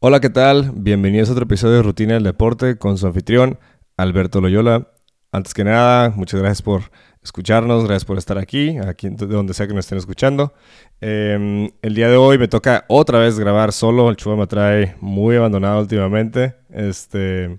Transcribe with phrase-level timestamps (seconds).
[0.00, 0.70] Hola, ¿qué tal?
[0.76, 3.58] Bienvenidos a otro episodio de Rutina del Deporte con su anfitrión,
[3.96, 4.92] Alberto Loyola.
[5.32, 6.82] Antes que nada, muchas gracias por
[7.20, 10.54] escucharnos, gracias por estar aquí, aquí de donde sea que nos estén escuchando.
[11.00, 14.94] Em, el día de hoy me toca otra vez grabar solo, el chulo me trae
[15.00, 17.58] muy abandonado últimamente, este,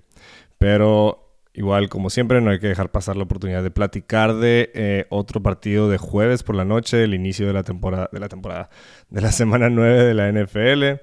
[0.56, 5.06] pero igual como siempre no hay que dejar pasar la oportunidad de platicar de eh,
[5.10, 8.70] otro partido de jueves por la noche, el inicio de la temporada, de la temporada,
[9.10, 11.02] de la semana 9 de la NFL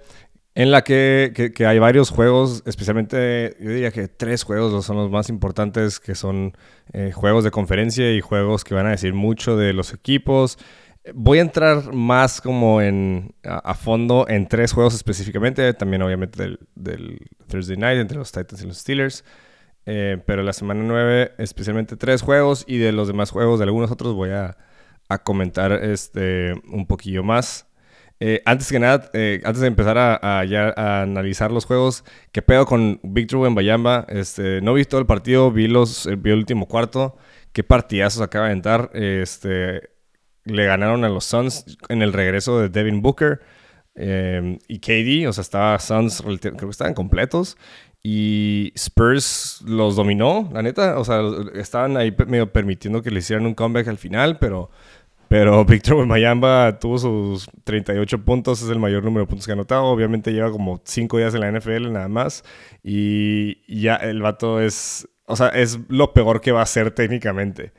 [0.57, 5.29] en la que, hay varios juegos, especialmente yo diría que tres juegos son los más
[5.29, 6.57] importantes, que son
[6.93, 10.57] eh, juegos de conferencia y juegos que van a decir mucho de los equipos.
[11.13, 16.59] Voy a entrar más como en, a, fondo en tres juegos específicamente, también obviamente del,
[16.73, 19.23] del, Thursday Night entre los Titans y los Steelers.
[19.85, 23.91] Eh, pero la semana 9 especialmente tres juegos y de los demás juegos de algunos
[23.91, 24.57] otros voy a,
[25.07, 27.66] a comentar este, un poquillo más.
[28.19, 32.99] Eh, antes que nada, eh, antes de empezar a, analizar los juegos, ¿qué pedo con
[33.03, 34.05] Victor Bayamba?
[34.09, 37.17] Este, no vi todo el partido, vi, los, vi el último cuarto.
[37.53, 38.89] ¿Qué partidazos acaba de entrar?
[38.93, 39.89] Este,
[40.45, 43.41] le ganaron a los Suns en el regreso de Devin Booker
[43.95, 45.27] eh, y KD.
[45.27, 47.57] O sea, estaba Suns, creo que estaban completos.
[48.03, 50.97] Y Spurs los dominó, la neta.
[50.99, 51.21] O sea,
[51.55, 54.69] estaban ahí medio permitiendo que le hicieran un comeback al final, pero
[55.27, 59.55] pero Víctor Mayamba tuvo sus 38 puntos, es el mayor número de puntos que ha
[59.55, 59.85] anotado.
[59.85, 62.43] Obviamente lleva como 5 días en la NFL nada más.
[62.83, 67.73] Y ya el vato es, o sea, es lo peor que va a ser técnicamente.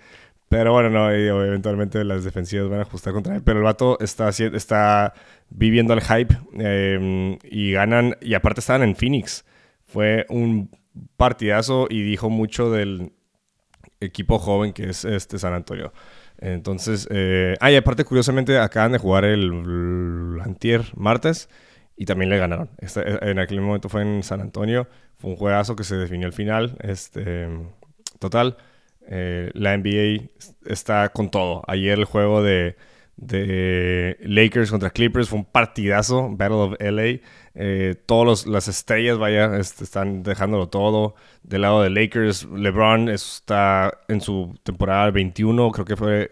[0.48, 3.42] Pero bueno, no, eventualmente las defensivas van a ajustar contra él.
[3.42, 5.12] Pero el vato está, está
[5.50, 8.16] viviendo el hype em, y ganan.
[8.20, 9.44] Y aparte estaban en Phoenix.
[9.84, 10.70] Fue un
[11.16, 13.12] partidazo y dijo mucho del
[14.00, 15.92] equipo joven que es este San Antonio.
[16.38, 21.48] Entonces, eh, ah, y aparte, curiosamente, acaban de jugar el, antier martes
[21.96, 22.70] y también le ganaron.
[22.78, 24.88] Este, en aquel momento fue en San Antonio.
[25.16, 26.76] Fue un juegazo que se definió al final.
[26.80, 27.48] Este,
[28.20, 28.56] total,
[29.08, 30.30] eh, la NBA
[30.66, 31.62] está con todo.
[31.66, 32.76] Ayer el juego de
[34.20, 37.20] Lakers contra Clippers fue un partidazo, Battle of LA.
[37.54, 41.14] Eh, todas las estrellas, vaya, este, están dejándolo todo.
[41.42, 46.30] Del lado de Lakers, LeBron está en su temporada 21, creo que fue,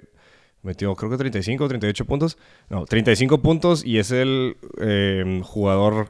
[0.63, 2.39] metió creo que 35 o 38 puntos.
[2.69, 6.09] No, 35 puntos y es el eh, jugador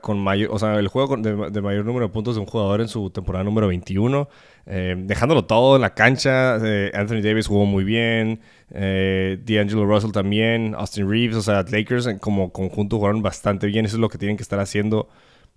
[0.00, 2.88] con mayor, o sea, el juego de, mayor número de puntos de un jugador en
[2.88, 4.28] su temporada número 21,
[4.66, 6.58] eh, dejándolo todo en la cancha.
[6.64, 8.40] Eh, Anthony Davis jugó muy bien,
[8.70, 13.96] eh, D'Angelo Russell también, Austin Reeves, o sea, Lakers como conjunto jugaron bastante bien, eso
[13.96, 15.08] es lo que tienen que estar haciendo,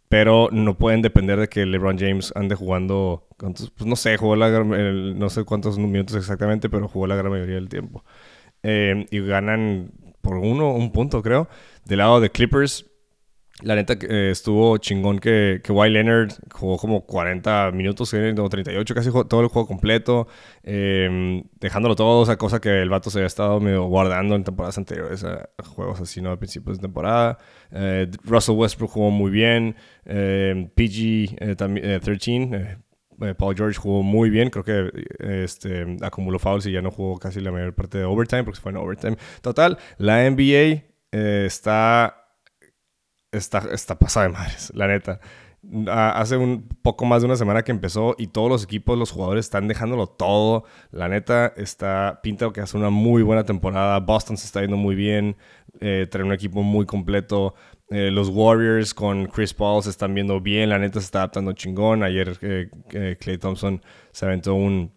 [0.10, 4.64] pero no pueden depender de que LeBron James ande jugando, pues no sé, jugó la,
[4.64, 8.04] no sé cuántos minutos exactamente, pero jugó la gran mayoría del tiempo.
[8.64, 9.92] y ganan
[10.28, 11.48] por uno, un punto creo.
[11.86, 12.86] Del lado de Clippers,
[13.63, 19.41] la neta eh, estuvo chingón que, que Leonard jugó como 40 minutos, 38, casi todo
[19.41, 20.28] el juego completo,
[20.62, 24.44] em, dejándolo todo, o sea, cosa que el vato se había estado medio guardando en
[24.44, 26.31] temporadas anteriores a, juegos así, ¿no?
[26.31, 27.40] A principios de temporada.
[27.72, 29.75] Eh, Russell Westbrook jugó muy bien,
[30.06, 32.78] PG también, 13,
[33.22, 37.18] eh, Paul George jugó muy bien, creo que este, acumuló fouls y ya no jugó
[37.18, 39.18] casi la mayor parte de overtime, porque fue en overtime.
[39.41, 42.27] Total, la NBA está
[43.32, 45.20] está, está pasada de madres, la neta.
[45.90, 49.46] Hace un poco más de una semana que empezó y todos los equipos, los jugadores
[49.46, 50.64] están dejándolo todo.
[50.92, 54.00] La neta está pinta que hace una muy buena temporada.
[54.00, 55.36] Boston se está yendo muy bien,
[55.82, 57.56] eh, trae un equipo muy completo.
[57.90, 60.70] Eh, los Warriors con Chris Paul se están viendo bien.
[60.70, 62.04] La neta se está adaptando chingón.
[62.04, 64.94] Ayer eh, Clay Thompson se aventó un,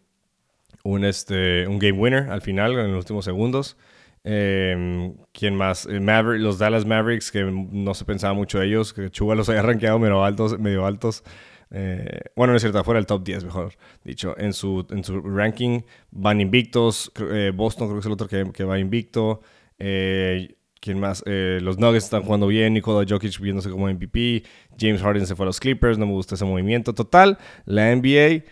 [0.85, 3.77] un, este, un game winner al final en los últimos segundos.
[4.25, 5.87] Eh, ¿Quién más?
[5.87, 6.01] Eh,
[6.39, 9.99] los Dallas Mavericks, que no se pensaba mucho de ellos, que Chuba los había rankeado
[9.99, 10.59] medio altos.
[10.59, 11.25] Medio altos.
[11.73, 13.73] Eh, bueno, no es cierto, fuera del top 10, mejor
[14.05, 14.35] dicho.
[14.39, 15.81] En su, en su ranking
[16.11, 17.13] van invictos.
[17.31, 19.41] Eh, Boston creo que es el otro que, que va invicto.
[19.79, 21.23] ¿Quién más?
[21.27, 22.75] los Nuggets están jugando bien.
[22.75, 24.43] Nikola Jokic viéndose como MVP.
[24.79, 25.99] James Harden se fue a los Clippers.
[25.99, 26.95] No me gusta ese movimiento.
[26.95, 28.45] Total, la NBA,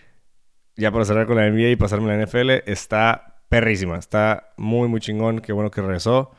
[0.76, 3.97] ya para cerrar con la NBA y pasarme a la NFL, está perrísima.
[3.99, 5.41] Está muy, muy chingón.
[5.41, 6.31] Qué bueno que regresó.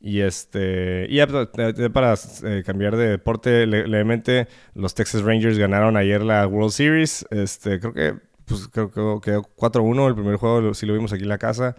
[0.00, 1.48] Y este y pues,
[1.92, 7.26] para eh, cambiar de deporte levemente, los Texas Rangers ganaron ayer la World Series.
[7.30, 11.24] Este, creo que pues, creo que quedó 4-1 el primer juego, sí lo vimos aquí
[11.24, 11.76] en la casa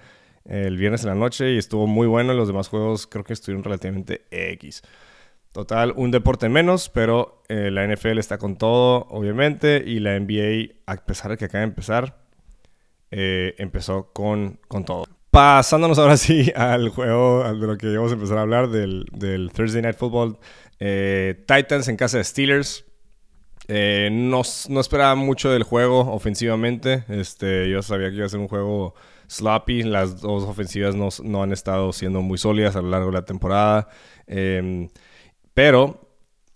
[0.50, 2.34] el viernes en la noche y estuvo muy bueno.
[2.34, 4.82] Los demás juegos creo que estuvieron relativamente X.
[5.52, 10.76] Total, un deporte menos, pero eh, la NFL está con todo, obviamente, y la NBA,
[10.86, 12.18] a pesar de que acaba de empezar,
[13.12, 15.06] eh, empezó con, con todo.
[15.32, 19.52] Pasándonos ahora sí al juego de lo que íbamos a empezar a hablar, del, del
[19.52, 20.38] Thursday Night Football
[20.82, 22.86] Eh, Titans en casa de Steelers.
[23.68, 27.04] Eh, no, no, esperaba mucho del juego ofensivamente.
[27.10, 28.96] Este, yo sabía que iba a ser un juego
[29.28, 29.84] sloppy.
[29.84, 33.26] Las dos ofensivas no, no han estado siendo muy sólidas a lo largo de la
[33.26, 33.90] temporada.
[34.26, 34.90] Em,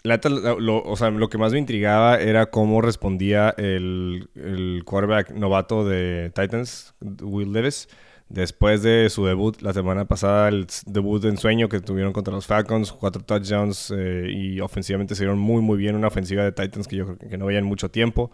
[0.04, 5.32] pero lo, o sea, lo que más me intrigaba era cómo respondía el, el quarterback
[5.32, 7.88] novato de Titans, Will Levis,
[8.28, 12.48] después de su debut la semana pasada, el debut en sueño que tuvieron contra los
[12.48, 16.88] Falcons, cuatro touchdowns eh, y ofensivamente se dieron muy muy bien una ofensiva de Titans
[16.88, 18.32] que yo creo que no veían mucho tiempo.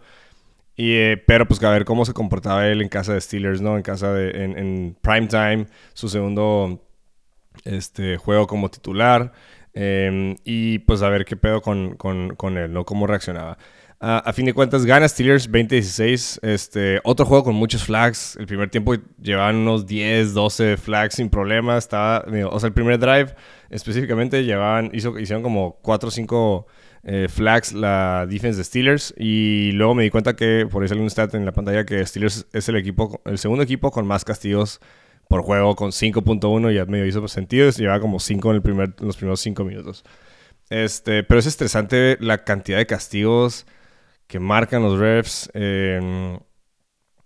[0.76, 3.76] Y, eh, pero pues a ver cómo se comportaba él en casa de Steelers, ¿no?
[3.76, 6.80] En casa de en, en prime time, su segundo
[7.64, 9.32] este, juego como titular.
[9.72, 12.84] Em, y pues a ver qué pedo con, con, con él, ¿no?
[12.84, 13.56] Cómo reaccionaba.
[14.00, 16.40] a fin de cuentas, gana Steelers 20-16.
[16.42, 18.36] Este, otro juego con muchos flags.
[18.36, 21.76] El primer tiempo llevaban unos 10, 12 flags sin problema.
[21.78, 23.34] Estaba, o sea, el primer drive
[23.68, 26.66] específicamente llevaban, hizo, hicieron como 4 o 5
[27.02, 29.14] eh, flags la defense de Steelers.
[29.16, 32.04] Y luego me di cuenta que, por ahí salió un stat en la pantalla, que
[32.04, 34.80] Steelers es el equipo, el segundo equipo con más castigos
[35.30, 37.70] por juego con 5.1 ya medio hizo sentido.
[37.70, 40.04] Llevaba como 5 en, primer, los primeros 5 minutos.
[40.70, 43.64] Este, pero es estresante la cantidad de castigos
[44.26, 45.48] que marcan los refs.
[45.54, 46.40] Em,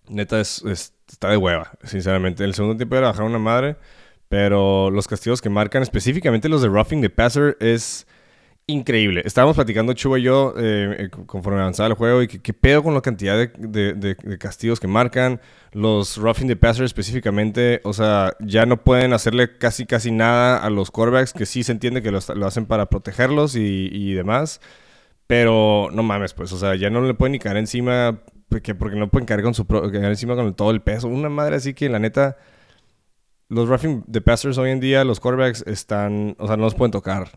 [0.06, 0.62] neta, es,
[1.08, 2.44] está de hueva, sinceramente.
[2.44, 3.76] El segundo tiempo era bajar una madre.
[4.28, 8.06] Pero los castigos que marcan, específicamente los de roughing the passer, es
[8.66, 9.22] increíble.
[9.24, 12.94] Estábamos platicando Chuba y yo eh, eh, conforme avanzaba el juego y qué pedo con
[12.94, 15.40] la cantidad de, castigos que marcan.
[15.72, 20.70] Los roughing the passer específicamente, o sea, ya no pueden hacerle casi casi nada a
[20.70, 24.60] los quarterbacks que sí se entiende que lo, hacen para protegerlos y, demás.
[25.26, 28.96] Pero no mames, pues, o sea, ya no le pueden ni caer encima porque, porque
[28.96, 31.08] no pueden caer, con su caer encima con todo el peso.
[31.08, 32.36] Una madre así que la neta
[33.48, 36.92] los roughing the passers hoy en día, los quarterbacks están, o sea, no los pueden
[36.92, 37.28] tocar.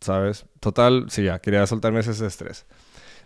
[0.00, 0.46] ¿Sabes?
[0.60, 2.66] Total, sí, ya, quería soltarme ese estrés.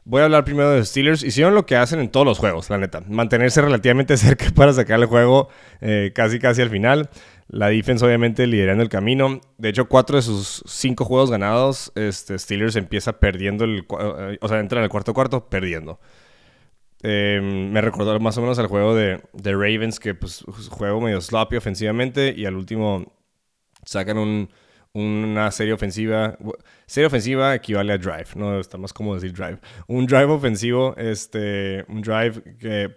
[0.04, 1.22] Voy a hablar primero de los Steelers.
[1.22, 3.02] Hicieron lo que hacen en todos los juegos, la neta.
[3.08, 5.48] Mantenerse relativamente cerca para sacar el juego
[5.80, 7.08] eh, casi casi al final.
[7.48, 9.40] La defense obviamente liderando el camino.
[9.58, 13.84] De hecho, cuatro de sus cinco juegos ganados, este, Steelers empieza perdiendo el...
[14.00, 16.00] Eh, o sea, entra en el cuarto cuarto perdiendo.
[17.02, 21.20] Em, me recordó más o menos al juego de, de Ravens, que pues juego medio
[21.20, 23.12] sloppy ofensivamente y al último
[23.84, 24.48] sacan un
[24.94, 26.36] una serie ofensiva.
[26.86, 29.58] Serie ofensiva equivale a drive, no está más cómodo decir drive.
[29.86, 32.88] Un drive ofensivo, este, un drive eh,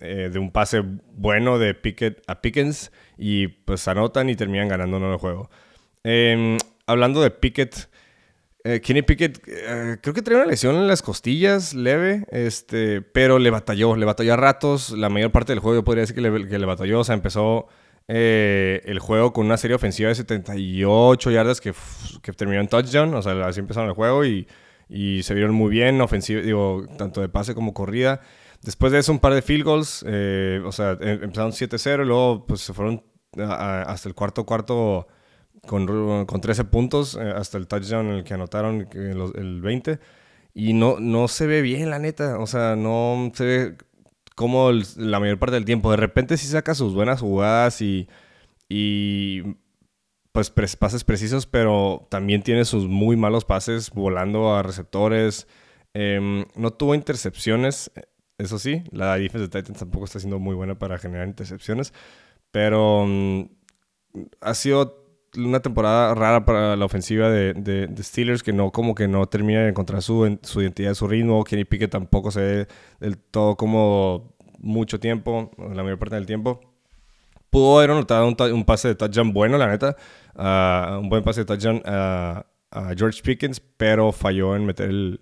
[0.00, 0.82] eh, de un pase
[1.12, 5.50] bueno de Pickett a Pickens y pues anotan y terminan ganando el juego.
[6.02, 7.90] Em, hablando de Pickett,
[8.64, 9.40] eh, Kenny Pickett
[10.00, 14.32] creo que trae una lesión en las costillas leve, este, pero le batalló, le batalló
[14.32, 14.90] a ratos.
[14.92, 17.14] La mayor parte del juego yo podría decir que le, que le batalló, o sea,
[17.14, 17.68] empezó
[18.08, 21.74] eh, el juego con una serie ofensiva de 78 yardas que,
[22.22, 23.14] que terminó en touchdown.
[23.14, 24.46] O sea, así empezaron el juego y,
[25.22, 28.20] se vieron muy bien, ofensiva, digo, tanto de pase como corrida.
[28.62, 30.04] Después de eso, un par de field goals.
[30.08, 33.04] Eh, o sea, em, empezaron 7-0 y luego pues, se fueron
[33.36, 35.06] hasta el cuarto cuarto
[35.66, 40.00] con, con 13 puntos, eh, hasta el touchdown en el que anotaron el 20.
[40.54, 42.38] Y no, no se ve bien, la neta.
[42.38, 43.76] O sea, no se ve
[44.38, 45.90] como la mayor parte del tiempo.
[45.90, 48.08] De repente sí saca sus buenas jugadas y,
[48.68, 49.42] y
[50.30, 55.48] pues pases precisos, pero también tiene sus muy malos pases volando a receptores.
[55.92, 57.90] Em, no tuvo intercepciones,
[58.38, 58.84] eso sí.
[58.92, 61.92] La defensa de Titans tampoco está siendo muy buena para generar intercepciones,
[62.52, 63.42] pero mm,
[64.40, 65.07] ha sido
[65.46, 69.62] una temporada rara para la ofensiva de, de, Steelers que no como que no termina
[69.62, 71.44] de encontrar su, su identidad, su ritmo.
[71.44, 72.68] Kenny Pickett tampoco se ve
[73.00, 76.60] del todo como mucho tiempo, la mayor parte del tiempo.
[77.50, 79.96] Pudo haber anotado un, pase de touchdown bueno, la neta.
[80.34, 82.44] Uh, un buen pase de touchdown a,
[82.96, 85.20] George Pickens, pero falló en meter el,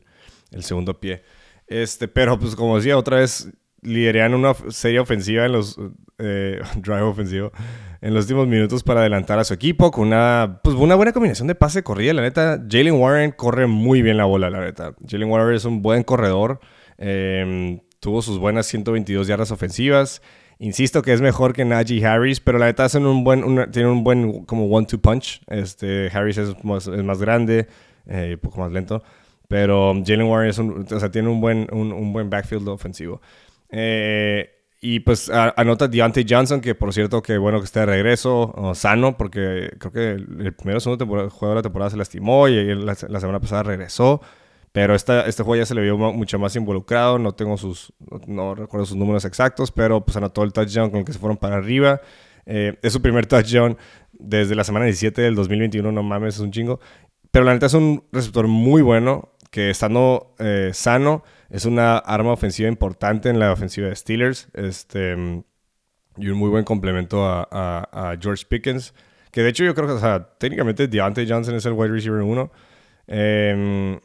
[0.51, 1.23] el, segundo pie.
[1.69, 3.49] Este, pero pues como decía, otra vez
[3.83, 5.79] liderean una serie ofensiva en los
[6.19, 7.53] eh, drive ofensivo
[8.01, 11.49] en los últimos minutos para adelantar a su equipo con una, pues, una buena combinación
[11.49, 12.13] de pase corrida.
[12.13, 14.95] La neta, Jalen Warren corre muy bien la bola, la neta.
[15.09, 16.61] Jalen Warren es un buen corredor.
[16.99, 20.23] Em, tuvo sus buenas 122 yardas ofensivas.
[20.59, 24.45] Insisto que es mejor que Najee Harris, pero la neta hacen un buen, un buen
[24.45, 25.43] como one-two punch.
[25.49, 27.67] Este, Harris es más, es más grande,
[28.07, 29.03] eh, un poco más lento.
[29.49, 33.21] Pero Jalen Warren es un, o sea, tiene un buen, un, un buen backfield ofensivo.
[33.71, 38.55] Eh, y pues anota Deontay Johnson, que por cierto, que bueno que esté de regreso,
[38.75, 42.75] sano, porque creo que el primero o segundo juego de la temporada se lastimó y
[42.75, 44.21] la, semana pasada regresó.
[44.73, 47.19] Pero esta, este juego ya se le vio mucho más involucrado.
[47.19, 47.95] No tengo sus,
[48.27, 51.39] no, recuerdo sus números exactos, pero pues anotó el touchdown con el que se fueron
[51.39, 52.03] para arriba.
[52.45, 53.79] Eh, es su primer touchdown
[54.13, 56.81] desde la semana 17 del 2021, no mames, es un chingo.
[57.31, 62.33] pero la neta es un receptor muy bueno, que estando eh, sano, es una arma
[62.33, 64.49] ofensiva importante en la ofensiva de Steelers.
[64.55, 65.13] Este,
[66.19, 68.95] y un muy buen complemento a, George Pickens.
[69.31, 72.53] Que de hecho yo creo que, sea, técnicamente Deontay Johnson es el wide receiver 1.
[73.09, 74.01] Em,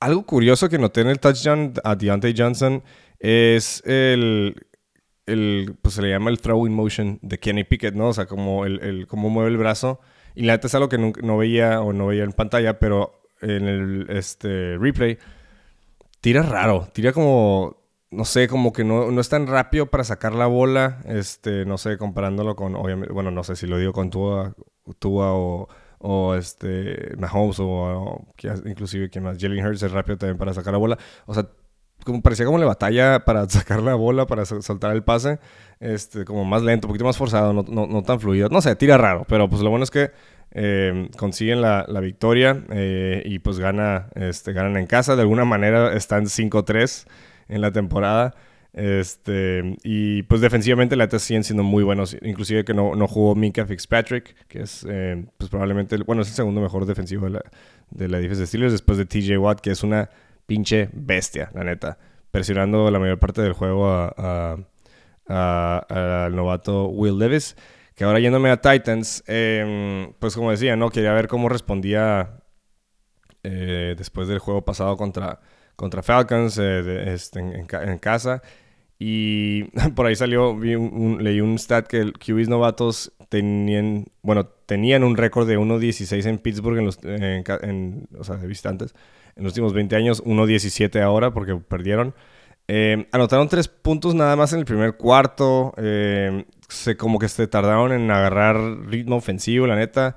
[0.00, 2.82] algo curioso que noté en el touchdown a Deontay Johnson
[3.18, 4.54] es el,
[5.24, 8.08] el, pues se le llama el throwing motion de Kenny Pickett, ¿no?
[8.08, 10.00] O sea, como el, el cómo mueve el brazo.
[10.34, 13.66] Y la neta es algo que no, veía o no veía en pantalla, pero en
[13.66, 15.18] el este, replay
[16.20, 17.76] tira raro, tira como,
[18.10, 21.78] no sé, como que no, no, es tan rápido para sacar la bola, este, no
[21.78, 24.54] sé, comparándolo con, obviamente, bueno, no sé si lo digo con Tua,
[24.98, 25.32] Tua
[25.98, 28.26] o, este, Mahomes o, o
[28.66, 31.48] inclusive quien más, Jalen Hurts es rápido también para sacar la bola, o sea,
[32.06, 35.38] como parecía como la batalla para sacar la bola, para soltar el pase,
[35.80, 38.48] este, como más lento, un poquito más forzado, no, no, tan fluido.
[38.48, 40.12] No sé, tira raro, pero pues lo bueno es que
[40.58, 45.14] eh, consiguen la, la victoria eh, y pues gana, este, ganan en casa.
[45.14, 47.06] De alguna manera están 5-3
[47.48, 48.34] en la temporada.
[48.72, 52.16] Este, y pues defensivamente la siguen siendo muy buenos.
[52.22, 56.34] Inclusive que no, no jugó Mika Fitzpatrick, que es eh, pues probablemente, bueno, es el
[56.34, 57.42] segundo mejor defensivo de la,
[57.90, 60.08] de defensa de Steelers, después de TJ Watt, que es una
[60.46, 61.98] pinche bestia, la neta.
[62.30, 64.64] Presionando la mayor parte del juego al
[66.34, 67.56] novato Will Levis.
[67.96, 70.90] Que ahora yéndome a Titans, em, pues como decía, ¿no?
[70.90, 72.42] Quería ver cómo respondía
[73.42, 75.40] eh, después del juego pasado contra,
[75.76, 78.42] contra Falcons eh, este, en, casa.
[78.98, 79.64] Y
[79.96, 85.58] por ahí salió, leí un stat que QBs novatos tenían, bueno, tenían un récord de
[85.58, 88.94] 1.16 en Pittsburgh en los, o sea, de visitantes
[89.36, 92.14] en los últimos 20 años, 1-17 ahora porque perdieron.
[92.68, 95.72] Eh, anotaron tres puntos nada más en el primer cuarto.
[95.76, 98.56] Eh, se, como que se tardaron en agarrar
[98.86, 100.16] ritmo ofensivo, la neta.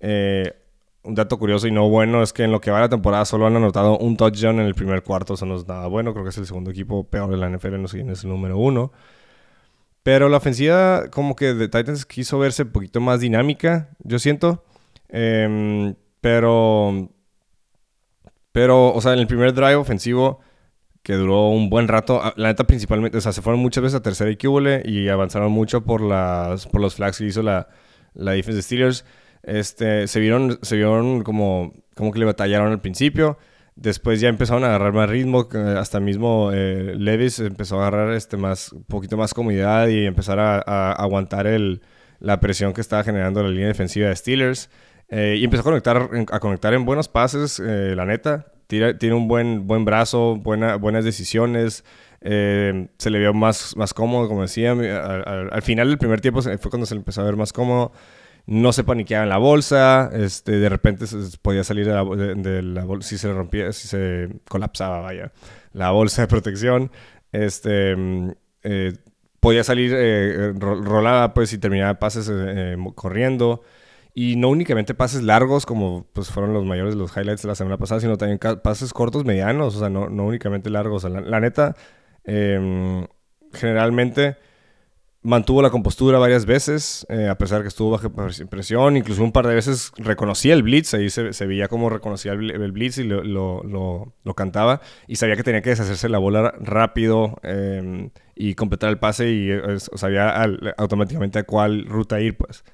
[0.00, 0.54] Eh,
[1.02, 3.46] un dato curioso y no bueno es que en lo que va la temporada solo
[3.46, 5.34] han anotado un touchdown en el primer cuarto.
[5.34, 6.12] Eso no es nada bueno.
[6.12, 7.80] Creo que es el segundo equipo peor de la NFL.
[7.80, 8.92] No sé quién es el número uno.
[10.02, 14.64] Pero la ofensiva, como que de Titans quiso verse un poquito más dinámica, yo siento.
[15.08, 17.10] Em, pero
[18.52, 20.40] pero, o sea, en el primer drive ofensivo,
[21.02, 23.96] que duró un buen rato, ah, la neta principalmente, o sea, se fueron muchas veces
[23.96, 24.36] a tercera y
[24.84, 27.68] y avanzaron mucho por, las, por los flags que hizo la,
[28.14, 29.04] la defense de Steelers.
[29.42, 33.38] Este, se vieron, se vieron como, como que le batallaron al principio.
[33.76, 38.36] Después ya empezaron a agarrar más ritmo, hasta mismo eh, Levis empezó a agarrar este
[38.36, 41.80] más, un poquito más comodidad y empezar a, aguantar el,
[42.18, 44.68] la presión que estaba generando la línea defensiva de Steelers.
[45.08, 48.52] Eh, y empezó a conectar, a conectar en buenos pases, eh, la neta.
[48.70, 51.84] Tiene un buen, buen brazo, buena, buenas decisiones.
[52.22, 54.72] Eh, se le vio más, más cómodo, como decía.
[54.72, 57.92] Al, final del primer tiempo fue cuando se le empezó a ver más cómodo.
[58.46, 60.10] No se paniqueaba en la bolsa.
[60.12, 65.00] Este, de repente se podía salir de la, bolsa si se rompía, si se colapsaba,
[65.00, 65.32] vaya,
[65.72, 66.90] la bolsa de protección.
[67.32, 68.32] Este, mm,
[69.40, 69.92] podía salir
[70.58, 72.30] rolada, pues, y terminaba pases
[72.94, 73.62] corriendo.
[74.14, 77.54] Y no únicamente pases largos, como pues fueron los mayores de los highlights de la
[77.54, 81.04] semana pasada, sino también pases cortos, medianos, o sea, no, no únicamente largos.
[81.04, 81.76] la, neta,
[82.24, 83.06] em,
[83.52, 84.36] generalmente
[85.22, 89.46] mantuvo la compostura varias veces, eh, a pesar que estuvo bajo presión, incluso un par
[89.46, 94.14] de veces reconocía el blitz, ahí se, veía como reconocía el, blitz y lo, lo,
[94.24, 98.98] lo, cantaba, y sabía que tenía que deshacerse la bola rápido em, y completar el
[98.98, 100.42] pase y eh, sabía
[100.78, 102.64] automáticamente a cuál ruta ir, pues.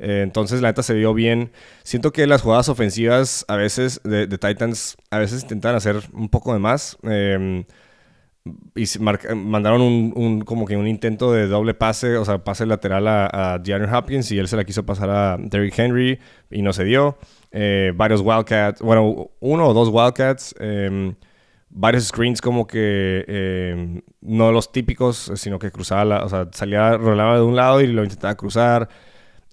[0.00, 1.52] Eh, entonces, la neta se vio bien.
[1.84, 6.52] Siento que las jugadas ofensivas a veces de, Titans a veces intentan hacer un poco
[6.52, 6.96] de más.
[7.02, 7.64] Em,
[8.74, 13.54] y mandaron un, como que un intento de doble pase, o sea, pase lateral a,
[13.54, 16.18] a Hopkins y él se la quiso pasar a Derrick Henry
[16.50, 17.18] y no se dio.
[17.52, 21.14] Eh, varios Wildcats, bueno, uno o dos Wildcats, em,
[21.68, 27.36] varios screens como que em, no los típicos, sino que cruzaba, o sea, salía, rolaba
[27.36, 28.88] de un lado y lo intentaba cruzar.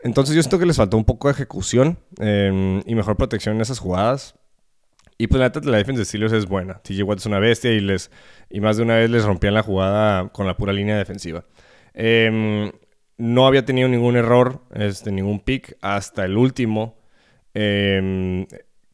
[0.07, 3.61] Entonces yo siento que les faltó un poco de ejecución em, y mejor protección en
[3.61, 4.35] esas jugadas.
[5.17, 6.75] Y pues la neta la defensa de Steelers es buena.
[6.75, 8.09] TJ Watt es una bestia y, les,
[8.49, 11.43] y más de una vez les rompían la jugada con la pura línea defensiva.
[11.93, 12.71] Em,
[13.17, 16.97] no había tenido ningún error, este, ningún pick hasta el último.
[17.53, 18.47] Em,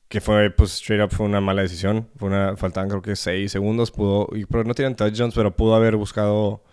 [0.08, 2.10] que fue, pues, straight up fue una mala decisión.
[2.18, 3.92] Fue una, faltaban creo que 6 segundos.
[3.92, 6.64] Pudo, y, no tienen touchdowns, pero pudo haber buscado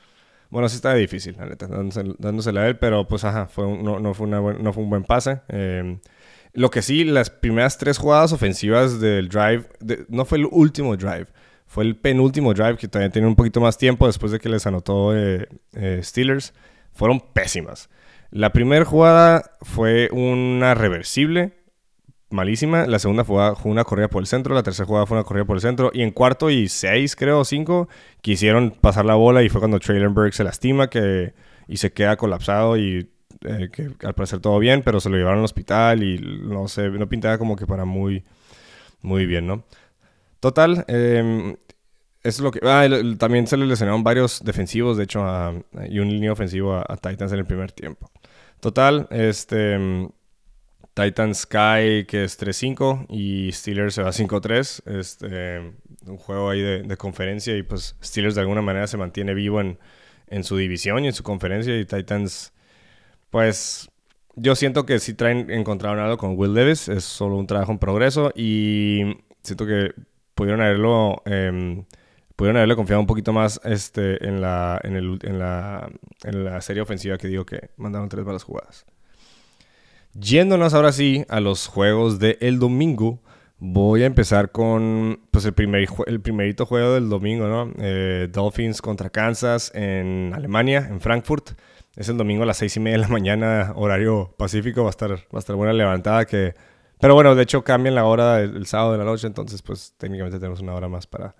[0.50, 4.26] bueno, sí está difícil, la neta, dándosela a él, pero pues ajá, fue no, fue
[4.26, 5.40] una no fue un buen pase.
[5.48, 6.00] Em,
[6.52, 9.66] lo que sí, las primeras tres jugadas ofensivas del drive,
[10.08, 11.26] no fue el último drive,
[11.66, 14.66] fue el penúltimo drive que todavía tiene un poquito más tiempo después de que les
[14.66, 16.52] anotó eh, eh, Steelers,
[16.92, 17.88] fueron pésimas.
[18.32, 21.59] La primera jugada fue una reversible,
[22.30, 22.86] malísima.
[22.86, 25.44] La segunda fue, fue, una corrida por el centro, la tercera jugada fue una corrida
[25.44, 25.90] por el centro.
[25.92, 27.88] Y en cuarto y seis, creo, cinco,
[28.22, 31.34] quisieron pasar la bola y fue cuando Trailenberg se lastima que,
[31.68, 33.10] y se queda colapsado y
[33.44, 33.70] eh,
[34.04, 37.38] al parecer todo bien, pero se lo llevaron al hospital y no sé, no pintaba
[37.38, 38.24] como que para muy,
[39.02, 39.64] muy bien, ¿no?
[40.40, 41.56] Total, eh,
[42.22, 42.60] es lo que...
[42.62, 42.86] Ah,
[43.18, 45.24] también se le lesionaron varios defensivos, de hecho,
[45.88, 48.10] y un línea ofensivo a, Titans en el primer tiempo.
[48.60, 50.10] Total, este...
[51.00, 54.82] Titans Sky, que es 3-5, y Steelers se va 5-3.
[54.98, 55.60] Este,
[56.06, 59.78] un juego ahí de, conferencia, y pues Steelers de alguna manera se mantiene vivo en,
[60.26, 62.52] en su división y en su conferencia, y Titans,
[63.30, 63.90] pues
[64.36, 67.78] yo siento que sí traen, encontraron algo con Will Davis, es solo un trabajo en
[67.78, 69.92] progreso y siento que
[70.34, 71.84] pudieron haberlo eh,
[72.36, 75.90] pudieron haberle confiado un poquito más este, en, la, en, el, en, la,
[76.24, 78.86] en la serie ofensiva que digo que mandaron tres balas jugadas.
[80.14, 83.20] Yéndonos ahora sí a los juegos del el domingo,
[83.58, 87.72] voy a empezar con pues, el, primer, el primerito juego del domingo, ¿no?
[87.78, 91.50] Eh, Dolphins contra Kansas en Alemania, en Frankfurt.
[91.94, 94.82] Es el domingo a las seis y media de la mañana, horario pacífico.
[94.82, 96.54] Va a estar, va a estar buena levantada que...
[96.98, 100.38] Pero bueno, de hecho cambian la hora el sábado de la noche, entonces pues técnicamente
[100.38, 101.34] tenemos una hora más para,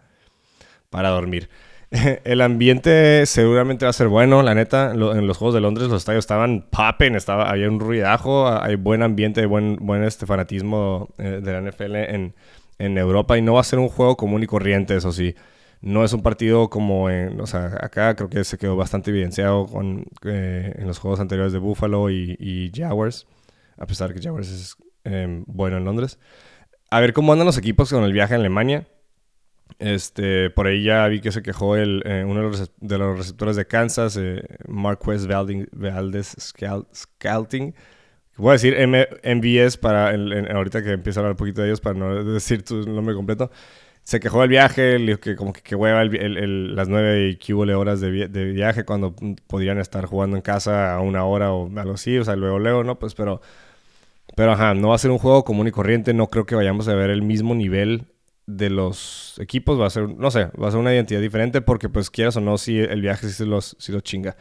[0.89, 1.51] para dormir.
[2.25, 4.93] El ambiente seguramente va a ser bueno, la neta.
[4.93, 9.03] En los Juegos de Londres los estadios estaban popping, estaba, había un ruidajo, hay buen
[9.03, 12.35] ambiente, buen, buen este fanatismo eh, de la NFL en,
[12.79, 15.35] en Europa y no va a ser un juego común y corriente, eso sí.
[15.83, 19.67] No es un partido como en, o sea, acá creo que se quedó bastante evidenciado
[19.67, 23.27] con, eh, en los juegos anteriores de Buffalo y, Jaguars,
[23.79, 26.19] a pesar que Jaguars es em, bueno en Londres.
[26.91, 28.87] A ver cómo andan los equipos con el viaje a Alemania.
[29.81, 33.67] Este, por ahí ya vi que se quejó el, eh, uno de los, receptores de
[33.67, 36.37] Kansas, eh, Marquez Valdez
[36.95, 37.75] Scouting.
[38.37, 41.99] Voy a decir MVS para ahorita que empiezo a hablar un poquito de ellos para
[41.99, 43.51] no decir tu nombre completo.
[44.03, 48.45] Se quejó del viaje, que como que, hueva las nueve y que horas de, de,
[48.53, 49.15] viaje cuando
[49.47, 52.85] podrían estar jugando en casa a una hora o algo así, o sea, luego, luego,
[52.85, 52.99] ¿no?
[52.99, 53.41] Pues, pero,
[54.37, 56.89] pero ajá, no va a ser un juego común y corriente, no creo que vayamos
[56.89, 58.07] a ver el mismo nivel
[58.57, 61.89] de los equipos va a ser, no sé, va a ser una identidad diferente porque
[61.89, 64.37] pues quieras o no, si el viaje sí, los, sí lo chinga.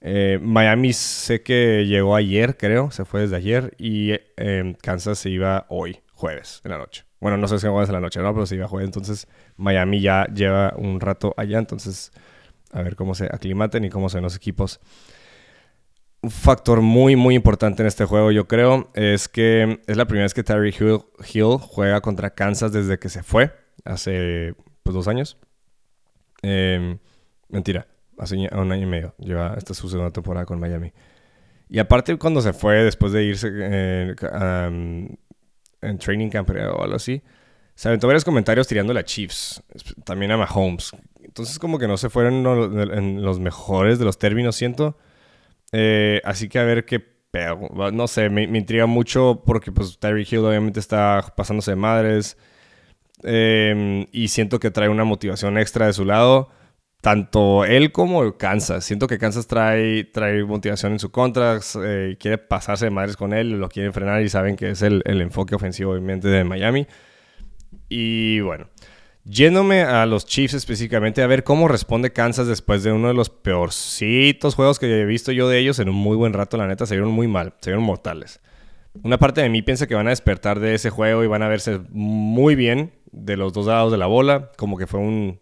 [0.00, 5.30] Eh, Miami sé que llegó ayer, creo, se fue desde ayer y eh, Kansas se
[5.30, 7.04] iba hoy, jueves, en la noche.
[7.20, 8.32] Bueno, no sé si jueves en la noche, ¿no?
[8.32, 12.12] Pero se iba jueves, entonces Miami ya lleva un rato allá, entonces
[12.70, 14.80] a ver cómo se aclimaten y cómo ven los equipos
[16.30, 20.34] factor muy, muy importante en este juego, yo creo, es que es la primera vez
[20.34, 23.52] que Terry Hill, juega contra Kansas desde que se fue,
[23.84, 25.38] hace pues, dos años.
[26.42, 26.98] Em,
[27.48, 27.86] mentira,
[28.18, 29.14] hace un año y medio.
[29.18, 30.92] Lleva, esta es su segunda temporada con Miami.
[31.68, 34.14] Y aparte, cuando se fue, después de irse eh,
[35.80, 37.22] en training camp o algo así,
[37.74, 39.62] se aventó varios comentarios tirándole a Chiefs,
[40.04, 40.92] también a Mahomes.
[41.22, 42.44] Entonces, como que no se fueron
[42.92, 44.96] en los mejores de los términos, siento.
[45.72, 50.26] Eh, así que a ver qué pero No sé, me, intriga mucho porque pues Terry
[50.28, 52.38] Hill obviamente está pasándose de madres.
[53.22, 56.50] Em, y siento que trae una motivación extra de su lado.
[57.00, 58.84] Tanto él como Kansas.
[58.84, 61.60] Siento que Kansas trae, trae motivación en su contra.
[61.84, 63.60] Eh, quiere pasarse de madres con él.
[63.60, 66.86] Lo quieren frenar y saben que es el, el enfoque ofensivo obviamente de Miami.
[67.88, 68.68] Y bueno.
[69.30, 73.28] Yéndome a los Chiefs específicamente, a ver cómo responde Kansas después de uno de los
[73.28, 76.86] peorcitos juegos que he visto yo de ellos en un muy buen rato, la neta,
[76.86, 78.40] se vieron muy mal, se vieron mortales.
[79.02, 81.48] Una parte de mí piensa que van a despertar de ese juego y van a
[81.48, 85.40] verse muy bien de los dos lados de la bola, como que fue un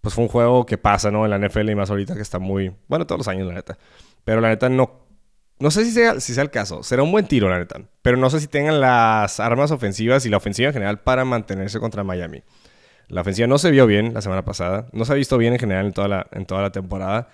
[0.00, 1.24] pues fue un juego que pasa, ¿no?
[1.24, 3.78] En la NFL y más ahorita que está muy, bueno, todos los años la neta.
[4.22, 5.08] Pero la neta no
[5.58, 8.16] no sé si sea, si sea el caso, será un buen tiro la neta, pero
[8.16, 12.04] no sé si tengan las armas ofensivas y la ofensiva en general para mantenerse contra
[12.04, 12.42] Miami.
[13.08, 15.58] La ofensiva no se vio bien la semana pasada, no se ha visto bien en
[15.58, 17.28] general en toda la, en toda la temporada.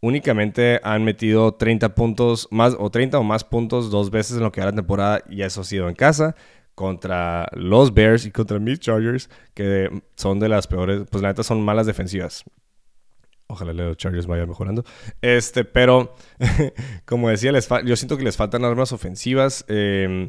[0.00, 4.52] Únicamente han metido 30 puntos más o 30 o más puntos dos veces en lo
[4.52, 6.36] que va la temporada y eso ha sido en casa
[6.76, 11.42] contra los Bears y contra mis Chargers, que son de las peores, pues la neta
[11.42, 12.44] son malas defensivas.
[13.48, 14.84] Ojalá los Chargers vayan mejorando.
[15.22, 16.14] Este, pero
[17.04, 19.64] como decía, les yo siento que les faltan armas ofensivas.
[19.68, 20.28] Eh,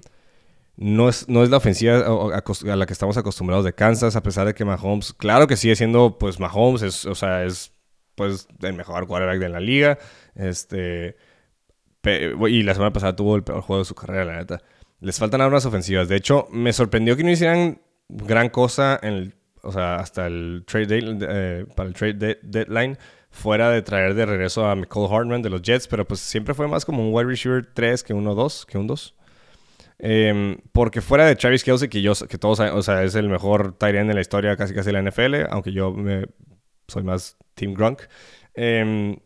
[0.78, 4.48] no es, no es la ofensiva a, la que estamos acostumbrados de Kansas, a pesar
[4.48, 7.74] de que Mahomes, claro que sigue siendo, pues Mahomes, es, o sea, es
[8.16, 9.98] pues el mejor quarterback de la liga.
[10.36, 11.18] Este,
[12.04, 14.62] y la semana pasada tuvo el peor juego de su carrera, la neta.
[15.00, 16.08] Les faltan armas ofensivas.
[16.08, 19.34] De hecho, me sorprendió que no hicieran gran cosa en
[19.68, 22.98] o sea, hasta el trade eh, para el trade deadline,
[23.30, 26.70] fuera de traer de regreso a Michael Hartman de los Jets, pero pues siempre fue
[26.70, 29.16] más como un wide receiver 3 que uno 2, que un 2.
[29.99, 33.75] Em, porque fuera de Travis Kelsey, que yo que todos o sea, es el mejor
[33.81, 36.25] end de la historia casi casi de la NFL, aunque yo me,
[36.88, 38.03] soy más Team Grunk.
[38.53, 39.17] Em,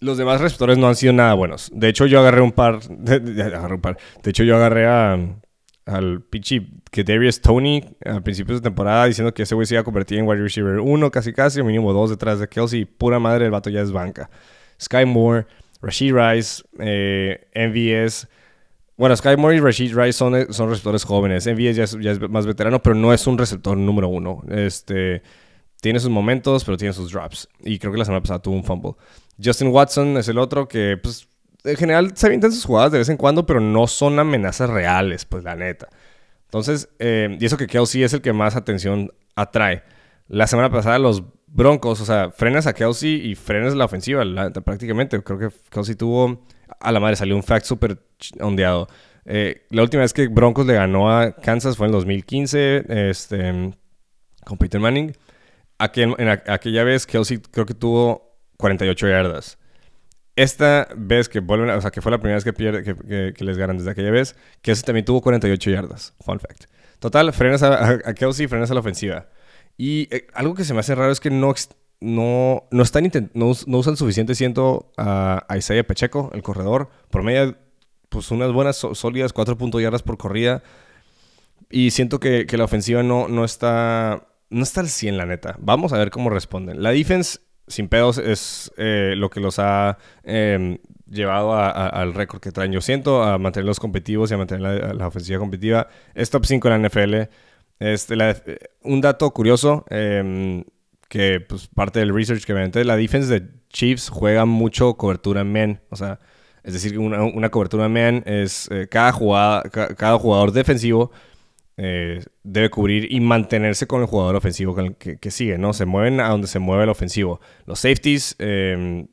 [0.00, 1.70] los demás receptores no han sido nada buenos.
[1.72, 2.80] De hecho, yo agarré un par.
[2.88, 9.42] De, hecho, yo agarré al pichi que Darius Tony a principios de temporada diciendo que
[9.42, 12.38] ese güey se iba a convertir en wide receiver 1 casi casi, mínimo 2 detrás
[12.38, 12.84] de Kelsey.
[12.84, 14.30] Pura madre, el vato ya es banca.
[14.80, 15.46] Sky Moore,
[15.82, 18.28] Rashid Rice, eh, MVS.
[18.98, 21.46] Bueno, Sky Moore y Rashid Rice son, son receptores jóvenes.
[21.46, 24.42] MVS ya ya es más veterano, pero no es un receptor número uno.
[24.50, 25.22] Este
[25.80, 27.48] tiene sus momentos, pero tiene sus drops.
[27.60, 28.92] Y creo que la semana pasada tuvo un fumble.
[29.42, 31.28] Justin Watson es el otro que, pues,
[31.64, 35.24] en general se avientan sus jugadas de vez en cuando, pero no son amenazas reales,
[35.24, 35.88] pues, la neta.
[36.46, 39.82] Entonces, eh, y eso que Kelsey es el que más atención atrae.
[40.26, 44.24] La semana pasada los Broncos, o sea, frenas a Kelsey y frenas la ofensiva
[44.64, 45.22] prácticamente.
[45.22, 46.44] Creo que Kelsey tuvo,
[46.80, 47.98] a la madre, salió un fact súper
[48.40, 48.88] ondeado.
[49.24, 53.72] Eh, la última vez que Broncos le ganó a Kansas fue en 2015, este,
[54.44, 55.12] con Peter Manning
[55.78, 59.58] aquella vez Kelsey creo que tuvo 48 yardas.
[60.36, 62.84] Esta vez que vuelven, o sea, que fue la primera vez que, pierde,
[63.34, 66.14] que, les ganan desde aquella vez, Kelsey también tuvo 48 yardas.
[66.20, 66.66] Fun fact.
[67.00, 69.28] Total, frenas a, Kelsey, frenas a la ofensiva.
[69.76, 71.52] Y eh, algo que se me hace raro es que no,
[72.00, 76.90] no, no, están no, no usan suficiente ciento a, Isaiah Pacheco, el corredor.
[77.10, 77.56] Por medio,
[78.08, 80.62] pues unas buenas sólidas 4 yardas por corrida.
[81.70, 85.56] Y siento que, que la ofensiva no, no está no está al 100, la neta.
[85.58, 86.82] Vamos a ver cómo responden.
[86.82, 92.52] La defense, sin pedos, es eh, lo que los ha em, llevado al récord que
[92.52, 92.72] traen.
[92.72, 95.88] Yo siento a mantenerlos competitivos y a mantener la, ofensiva competitiva.
[96.14, 97.14] Es top 5 en la NFL.
[97.80, 98.16] Este,
[98.82, 100.64] un dato curioso, em,
[101.08, 105.44] que pues, parte del research que me aventé, la defense de Chiefs juega mucho cobertura
[105.44, 105.80] men.
[105.90, 106.20] O sea,
[106.62, 111.10] es decir, una, una cobertura men es eh, cada, jugada, cada jugador defensivo
[111.80, 115.72] eh, debe cubrir y mantenerse con el jugador ofensivo que, sigue, ¿no?
[115.72, 117.40] Se mueven a donde se mueve el ofensivo.
[117.66, 119.06] Los safeties em,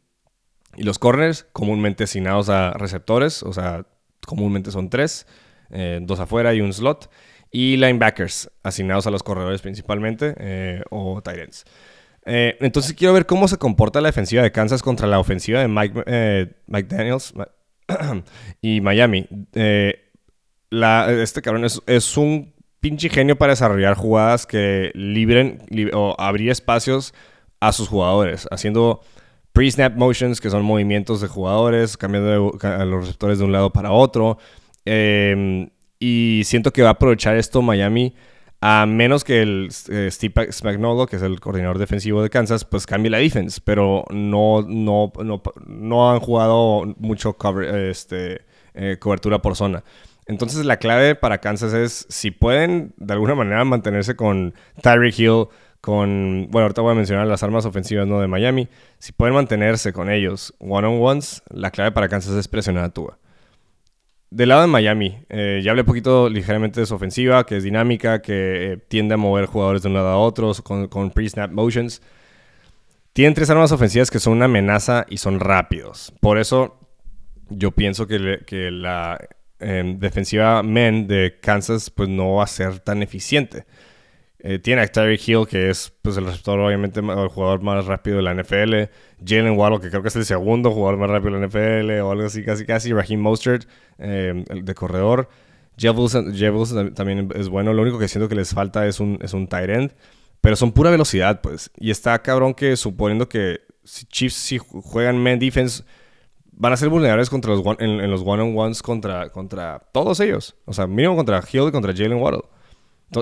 [0.75, 3.85] y los corners, comúnmente asignados a receptores, o sea,
[4.25, 5.27] comúnmente son tres,
[5.69, 7.11] eh, dos afuera y un slot.
[7.55, 11.63] Y linebackers, asignados a los corredores principalmente, eh, o tight ends.
[12.25, 16.55] entonces quiero ver cómo se comporta la defensiva de Kansas contra la ofensiva de Mike,
[16.67, 17.33] Mike Daniels
[18.61, 19.27] y Miami.
[19.53, 25.59] este cabrón es un pinche genio para desarrollar jugadas que libren
[25.93, 27.13] o abrir espacios
[27.59, 29.01] a sus jugadores, haciendo
[29.53, 33.91] pre-snap motions, que son movimientos de jugadores, cambiando a los receptores de un lado para
[33.91, 34.37] otro.
[34.85, 38.13] Em, y siento que va a aprovechar esto Miami,
[38.61, 42.85] a menos que el eh, Steve Spagnuolo, que es el coordinador defensivo de Kansas, pues
[42.85, 45.11] cambie la defense, pero no, no,
[45.67, 48.41] no, han jugado mucho cover, este,
[48.73, 49.83] eh, cobertura por zona.
[50.25, 55.45] Entonces la clave para Kansas es si pueden de alguna manera mantenerse con Tyreek Hill,
[55.81, 58.19] con, bueno, ahorita voy a mencionar las armas ofensivas ¿no?
[58.19, 62.89] de Miami, si pueden mantenerse con ellos one-on-ones, la clave para Kansas es presionar a
[62.89, 63.19] Tua.
[64.35, 67.63] Del lado de Miami, eh, ya hablé un poquito ligeramente de su ofensiva, que es
[67.63, 72.01] dinámica, que eh, tiende a mover jugadores de un lado a otro con, pre-snap motions.
[73.13, 76.11] Tienen tres armas ofensivas que son una amenaza y son rápidos.
[76.19, 76.77] Por eso
[77.47, 78.19] yo pienso que,
[78.71, 79.25] la
[79.57, 83.63] defensiva men de Kansas pues no va a ser tan eficiente.
[84.47, 88.17] Eh, tiene a Tyreek Hill, que es pues, el receptor, obviamente, el jugador más rápido
[88.17, 88.91] de la NFL.
[89.25, 92.11] Jalen Waddle, que creo que es el segundo jugador más rápido de la NFL, o
[92.11, 92.93] algo así, casi, casi.
[92.93, 95.29] Raheem Mostert, em, el de corredor.
[95.79, 97.73] Jeff Wilson, también es bueno.
[97.73, 99.93] Lo único que siento que les falta es un, es un tight end.
[100.41, 101.71] Pero son pura velocidad, pues.
[101.79, 105.83] Y está cabrón que, suponiendo que si Chiefs si juegan men defense
[106.51, 110.55] van a ser vulnerables contra los en, los one-on-ones contra, contra todos ellos.
[110.65, 112.43] O sea, mínimo contra Hill y contra Jalen Waddle.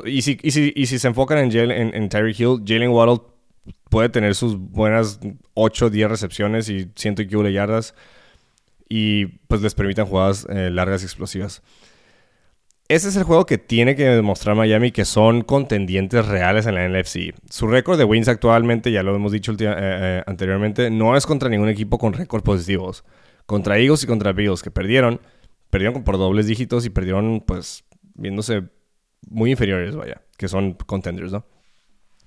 [0.05, 3.21] Y si, y si, y si se enfocan en, en, en Terry Hill, Jalen Waddle
[3.89, 5.19] puede tener sus buenas
[5.53, 7.93] 8 o 10 recepciones y 100 y yardas
[8.89, 11.61] y pues les permitan jugadas eh, largas y explosivas.
[12.89, 16.87] Ese es el juego que tiene que demostrar Miami que son contendientes reales en la
[16.87, 17.33] NFC.
[17.49, 21.49] Su récord de wins actualmente, ya lo hemos dicho eh, eh, anteriormente, no es contra
[21.49, 23.03] ningún equipo con récords positivos
[23.45, 25.19] contra Eagles y contra Bills, que perdieron.
[25.69, 28.63] Perdieron por dobles dígitos y perdieron, pues, viéndose
[29.29, 31.45] muy inferiores, vaya, que son contenders, ¿no?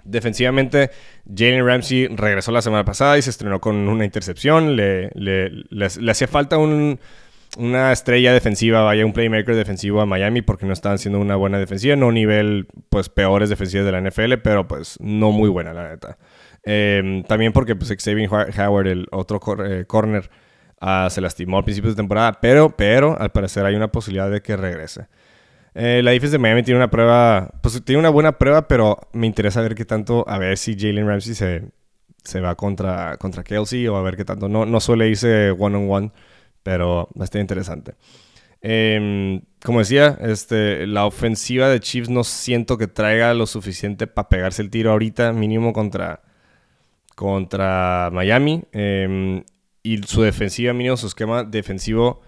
[0.05, 0.91] Defensivamente,
[1.29, 4.77] Jalen Ramsey regresó la semana pasada y se estrenó con una intercepción.
[4.77, 10.73] Le, le, hacía falta una estrella defensiva, vaya, un playmaker defensivo a Miami porque no
[10.73, 14.97] estaban haciendo una buena defensiva, no nivel, pues, peores defensivas de la NFL, pero pues
[15.01, 16.19] no muy buena, la neta.
[16.63, 20.31] Em, también porque, pues, Xavier Howard, el otro eh, corner,
[20.81, 24.43] Ah, se lastimó al principio de temporada, pero, pero al parecer hay una posibilidad de
[24.43, 25.07] que regrese.
[25.79, 29.27] Eh, la defensa de Miami tiene una prueba, pues tiene una buena prueba, pero me
[29.27, 31.71] interesa ver qué tanto, a ver si Jalen Ramsey se,
[32.25, 34.49] se va contra, contra Kelsey o a ver qué tanto.
[34.49, 36.13] No, no suele irse one on one,
[36.63, 37.95] pero está interesante.
[38.63, 44.31] Em, como decía, este, la ofensiva de Chiefs no siento que traiga lo suficiente para
[44.31, 46.23] pegarse el tiro ahorita, mínimo contra,
[47.15, 48.65] contra Miami.
[48.73, 49.45] Em,
[49.83, 52.23] y su defensiva, mínimo su esquema defensivo,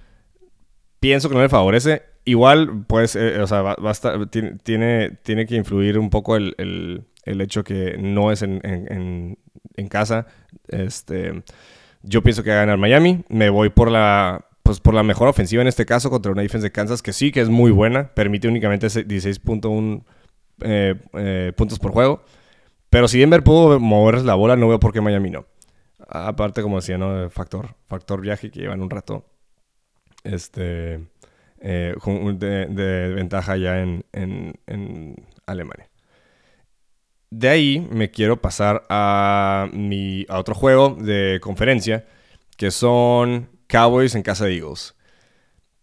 [1.01, 2.03] pienso que no le favorece.
[2.29, 3.75] Igual, pues, o sea,
[4.63, 6.55] tiene, tiene que influir un poco el,
[7.25, 9.39] el, hecho que no es en, en,
[9.77, 10.27] en, casa.
[10.69, 11.43] Este,
[12.03, 13.25] yo pienso que va a ganar Miami.
[13.31, 16.67] Me voy por la, pues, por la mejor ofensiva en este caso contra una defensa
[16.67, 18.13] de Kansas que sí que es muy buena.
[18.13, 20.05] Permite únicamente 16.1
[20.61, 22.23] eh, eh, puntos por juego.
[22.91, 25.47] Pero si Denver pudo mover la bola, no veo por qué Miami no.
[26.07, 27.31] Aparte, como decía, ¿no?
[27.31, 29.25] Factor, factor viaje que llevan un rato.
[30.25, 31.01] Este.
[31.61, 31.95] Eh,
[32.37, 34.05] de, ventaja ya en,
[35.47, 35.89] Alemania.
[37.31, 42.07] De ahí me quiero pasar a, mi, a otro juego de conferencia,
[42.57, 44.95] que son Cowboys en casa de Eagles.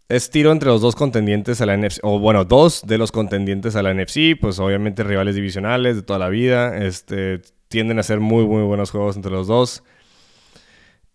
[0.08, 3.76] Es tiro entre los dos contendientes a la NFC, o bueno, dos de los contendientes
[3.76, 8.20] a la NFC, pues obviamente rivales divisionales de toda la vida, este, tienden a ser
[8.20, 9.84] muy, muy buenos juegos entre los dos.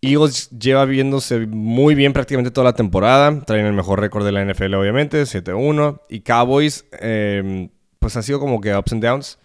[0.01, 3.39] Eagles lleva viéndose muy bien prácticamente toda la temporada.
[3.45, 6.01] Traen el mejor récord de la NFL, obviamente, 7-1.
[6.09, 9.39] Y Cowboys, em, pues han sido como que ups and downs.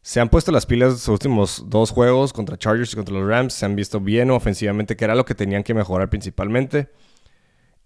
[0.00, 3.52] Se han puesto las pilas los últimos dos juegos contra Chargers y contra los Rams.
[3.52, 6.88] Se han visto bien ofensivamente, que era lo que tenían que mejorar principalmente.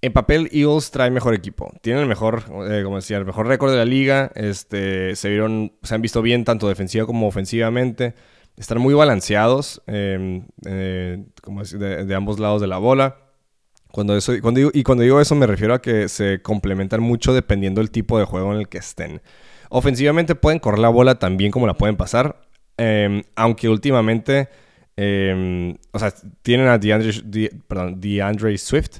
[0.00, 1.72] En papel, Eagles trae mejor equipo.
[1.80, 4.30] Tienen el mejor, eh, como decía, el mejor récord de la liga.
[4.36, 8.14] Este, se, vieron, se han visto bien tanto defensiva como ofensivamente
[8.56, 13.18] están muy balanceados em, eh, como de, ambos lados de la bola.
[13.90, 17.92] Cuando eso, y cuando digo eso me refiero a que se complementan mucho dependiendo del
[17.92, 19.22] tipo de juego en el que estén.
[19.70, 22.40] Ofensivamente pueden correr la bola tan bien como la pueden pasar,
[22.76, 24.48] em, aunque últimamente,
[24.96, 26.12] em, o sea,
[26.42, 28.98] tienen a DeAndre, Swift,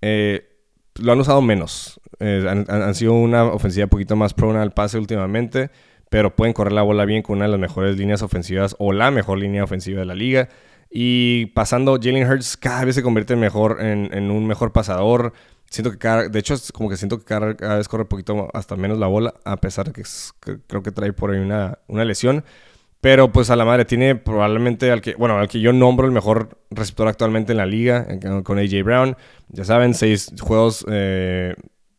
[0.00, 0.48] eh,
[0.96, 2.00] lo han usado menos.
[2.18, 5.70] Eh, han, han, sido una ofensiva un poquito más prona al pase últimamente
[6.12, 9.10] pero pueden correr la bola bien con una de las mejores líneas ofensivas o la
[9.10, 10.50] mejor línea ofensiva de la liga.
[10.90, 15.32] Y pasando, Jalen Hurts cada vez se convierte mejor en, un mejor pasador.
[15.70, 18.76] Siento que cada, de hecho, como que siento que cada, vez corre un poquito hasta
[18.76, 20.02] menos la bola, a pesar de que,
[20.66, 22.44] creo que trae por ahí una, una, lesión.
[23.00, 26.12] Pero pues a la madre tiene probablemente al que, bueno, al que yo nombro el
[26.12, 28.06] mejor receptor actualmente en la liga,
[28.44, 29.16] con AJ Brown.
[29.48, 31.54] Ya saben, seis juegos, eh,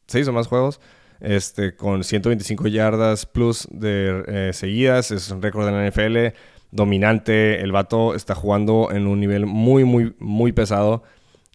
[0.06, 0.80] seis o más juegos
[1.24, 5.10] este, con 125 yardas plus de eh, seguidas.
[5.10, 6.38] Es un récord de la NFL.
[6.70, 7.62] Dominante.
[7.62, 11.04] El vato está jugando en un nivel muy, muy, muy pesado.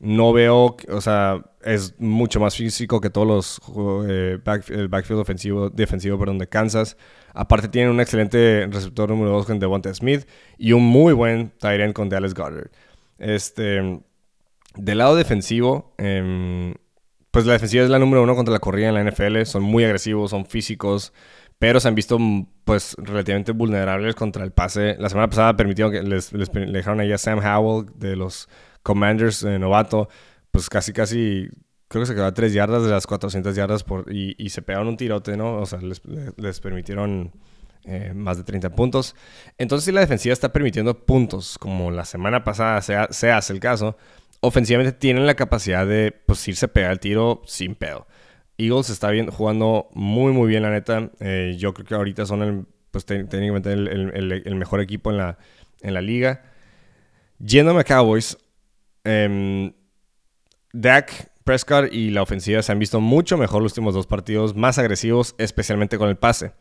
[0.01, 3.61] No veo, o sea, es mucho más físico que todos los
[4.09, 6.97] eh, el backfield ofensivo, defensivo perdón, de Kansas.
[7.35, 10.27] Aparte tiene un excelente receptor número 2 con Devonta Smith
[10.57, 12.71] y un muy buen tight end con Dallas Goddard.
[13.19, 14.01] Este,
[14.77, 16.75] del lado defensivo, eh,
[17.39, 19.45] pues la defensiva es la número uno contra la corrida en la NFL.
[19.45, 21.13] Son muy agresivos, son físicos,
[21.61, 22.19] pero se han visto
[22.65, 24.97] pues relativamente vulnerables contra el pase.
[24.99, 28.49] La semana pasada permitieron que les, dejaron ahí a Sam Howell de los
[28.83, 30.09] Commanders de novato,
[30.51, 31.49] pues casi casi
[31.87, 34.89] creo que se quedó a 3 yardas de las 400 yardas por, y, se pegaron
[34.89, 35.59] un tirote, ¿no?
[35.59, 37.31] O sea, les, permitieron
[37.85, 39.15] eh, más de 30 puntos.
[39.59, 43.97] Entonces, si la defensiva está permitiendo puntos, como la semana pasada se hace el caso,
[44.41, 48.07] ofensivamente tienen la capacidad de pues, irse a pegar el tiro sin pedo.
[48.57, 51.11] Eagles está bien, jugando muy, muy bien, la neta.
[51.21, 55.39] Eh, yo creo que ahorita son pues, técnicamente el, mejor equipo en la,
[55.81, 56.43] en la liga.
[57.39, 58.37] Yéndome a Cowboys,
[59.05, 59.73] eh,
[60.73, 64.79] Dak Prescott y la ofensiva se han visto mucho mejor los últimos dos partidos, más
[64.79, 66.53] agresivos, especialmente con el pase.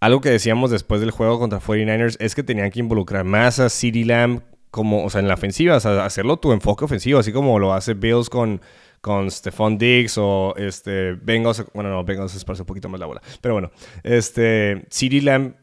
[0.00, 3.68] Algo que decíamos después del juego contra 49ers es que tenían que involucrar más a
[3.68, 4.40] CeeDee Lamb
[4.70, 8.30] como, o sea, en la ofensiva, hacerlo tu enfoque ofensivo, así como lo hace Bills
[8.30, 8.60] con,
[9.00, 13.06] con Stephon Diggs o este Bengals, bueno, no, Bengals es para un poquito más la
[13.06, 13.70] bola, pero bueno,
[14.02, 15.54] este CeeDee Lamb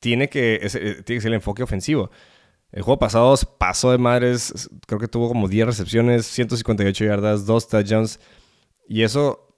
[0.00, 2.10] tiene que, eh, tiene que ser el enfoque ofensivo.
[2.72, 7.68] El juego pasado pasó de madres, creo que tuvo como 10 recepciones, 158 yardas, 2
[7.68, 8.20] touchdowns,
[8.88, 9.56] y eso,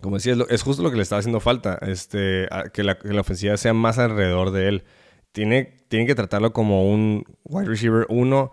[0.00, 3.20] como decía, es, justo lo que le estaba haciendo falta, este, que, la, que la
[3.20, 4.84] ofensiva sea más alrededor de él
[5.32, 8.50] tiene, tienen que tratarlo como un wide receiver 1.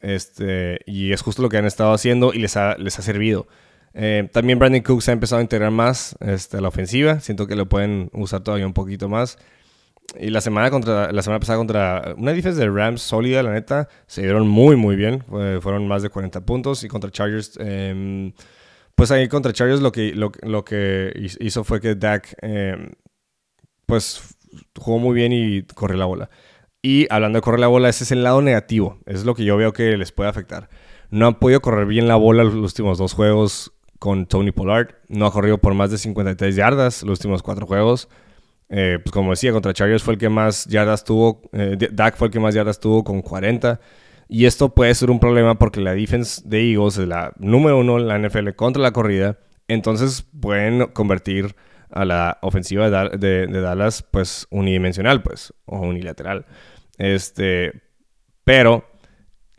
[0.00, 3.46] Este, y es justo lo que han estado haciendo y les ha, les ha servido.
[3.92, 7.20] Eh, también Brandon Cooks ha empezado a integrar más este, a la ofensiva.
[7.20, 9.36] Siento que lo pueden usar todavía un poquito más.
[10.18, 13.88] y la semana, contra, la semana pasada contra una defensa de Rams sólida, la neta,
[14.06, 15.24] se dieron muy, muy bien.
[15.60, 16.84] fueron más de 40 puntos.
[16.84, 18.32] Y contra Chargers, em,
[18.94, 22.92] pues ahí contra Chargers lo que, lo, que hizo fue que Dak, em,
[23.84, 24.22] pues
[24.78, 26.30] jugó muy bien y corrió la bola.
[26.82, 28.98] Y hablando de correr la bola, ese es el lado negativo.
[29.06, 30.68] es lo que yo veo que les puede afectar.
[31.10, 34.94] No han podido correr bien la bola los últimos dos juegos con Tony Pollard.
[35.08, 38.08] No ha corrido por más de 53 yardas los últimos cuatro juegos.
[38.68, 41.42] Eh, pues como decía, contra Chargers fue el que más yardas tuvo.
[41.52, 43.80] Eh, Dak fue el que más yardas tuvo con 40.
[44.28, 47.98] Y esto puede ser un problema porque la defense de Eagles es la número uno
[47.98, 49.38] en la NFL contra la corrida.
[49.68, 51.56] Entonces pueden convertir
[51.90, 56.46] a la ofensiva de, Dallas pues unidimensional pues o unilateral.
[56.98, 57.72] Este,
[58.44, 58.84] pero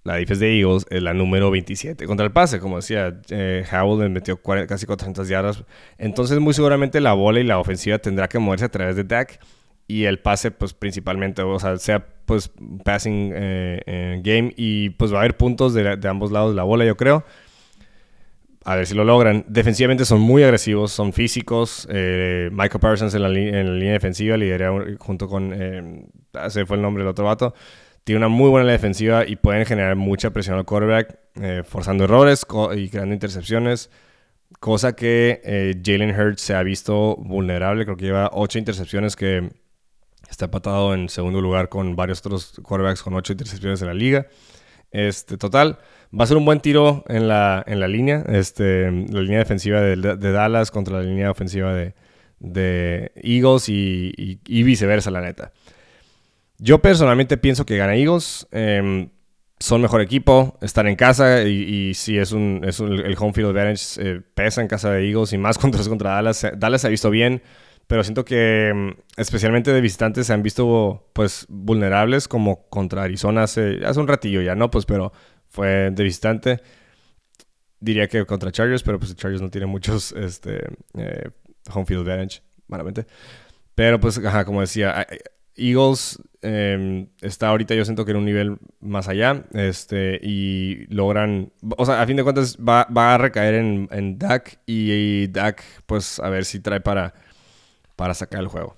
[0.03, 4.09] la defensa de Eagles es la número 27 contra el pase, como decía, eh, Howell
[4.09, 5.63] metió casi 400 yardas.
[5.97, 9.39] Entonces, muy seguramente la bola y la ofensiva tendrá que moverse a través de Dak
[9.87, 12.51] y el pase, pues principalmente, o sea, sea pues
[12.83, 16.63] passing eh, game y pues va a haber puntos de, de, ambos lados de la
[16.63, 17.25] bola, yo creo.
[18.65, 19.45] A ver si lo logran.
[19.47, 21.87] Defensivamente son muy agresivos, son físicos.
[21.89, 26.05] Eh, Michael Parsons en la, línea defensiva lidera junto con, eh,
[26.45, 27.53] ese fue el nombre del otro vato
[28.09, 32.43] tiene una muy buena defensiva y pueden generar mucha presión al quarterback, eh, forzando errores
[32.75, 33.91] y creando intercepciones.
[34.59, 37.85] Cosa que eh, Jalen Hurts se ha visto vulnerable.
[37.85, 39.51] Creo que lleva ocho intercepciones que
[40.27, 44.25] está empatado en segundo lugar con varios otros quarterbacks con ocho intercepciones en la liga.
[44.91, 45.77] Este, total,
[46.17, 48.23] va a ser un buen tiro en la, en la línea.
[48.27, 51.93] Este, la línea defensiva de, Dallas contra la línea ofensiva de,
[53.15, 55.51] Eagles y viceversa, la neta.
[56.59, 58.47] Yo personalmente pienso que gana Eagles.
[58.51, 59.09] Em,
[59.59, 63.99] son mejor equipo, están en casa y, si es un, es el home field advantage
[63.99, 66.45] eh, pesa en casa de Eagles y más contra, contra Dallas.
[66.57, 67.41] Dallas se ha visto bien,
[67.89, 73.41] pero siento que em, especialmente de visitantes se han visto pues vulnerables como contra Arizona
[73.41, 74.69] hace, hace un ratillo ya, ¿no?
[74.69, 75.11] Pues pero
[75.47, 76.61] fue de visitante.
[77.79, 80.67] Diría que contra Chargers, pero pues Chargers no tiene muchos este,
[80.99, 81.31] eh,
[81.73, 83.07] home field advantage, malamente.
[83.73, 85.07] Pero pues, ajá, como decía,
[85.55, 91.53] Eagles em, está ahorita yo siento que en un nivel más allá este, y logran,
[91.75, 96.19] o sea, a fin de cuentas va, a recaer en, en Dak y, Dak pues
[96.19, 97.15] a ver si trae para,
[97.99, 98.77] para sacar el juego.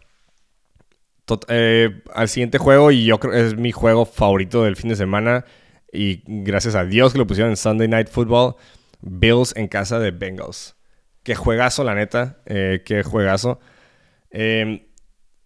[1.47, 4.95] Eh, al siguiente juego y yo creo que es mi juego favorito del fin de
[4.95, 5.45] semana
[5.93, 8.55] y gracias a Dios que lo pusieron en Sunday Night Football,
[8.99, 10.75] Bills en casa de Bengals.
[11.21, 13.59] Qué juegazo la neta, eh, qué juegazo.
[14.31, 14.89] Eh,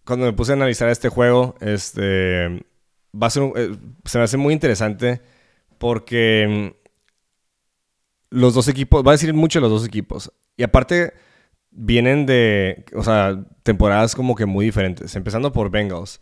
[0.06, 2.64] cuando me puse a analizar este juego, este,
[3.14, 5.20] va a ser eh, se me hace muy interesante
[5.76, 10.32] porque mm, los dos equipos, va a decir mucho de los dos equipos.
[10.56, 11.12] Y aparte,
[11.76, 15.14] vienen de, o sea, temporadas como que muy diferentes.
[15.14, 16.20] Empezando por Bengals.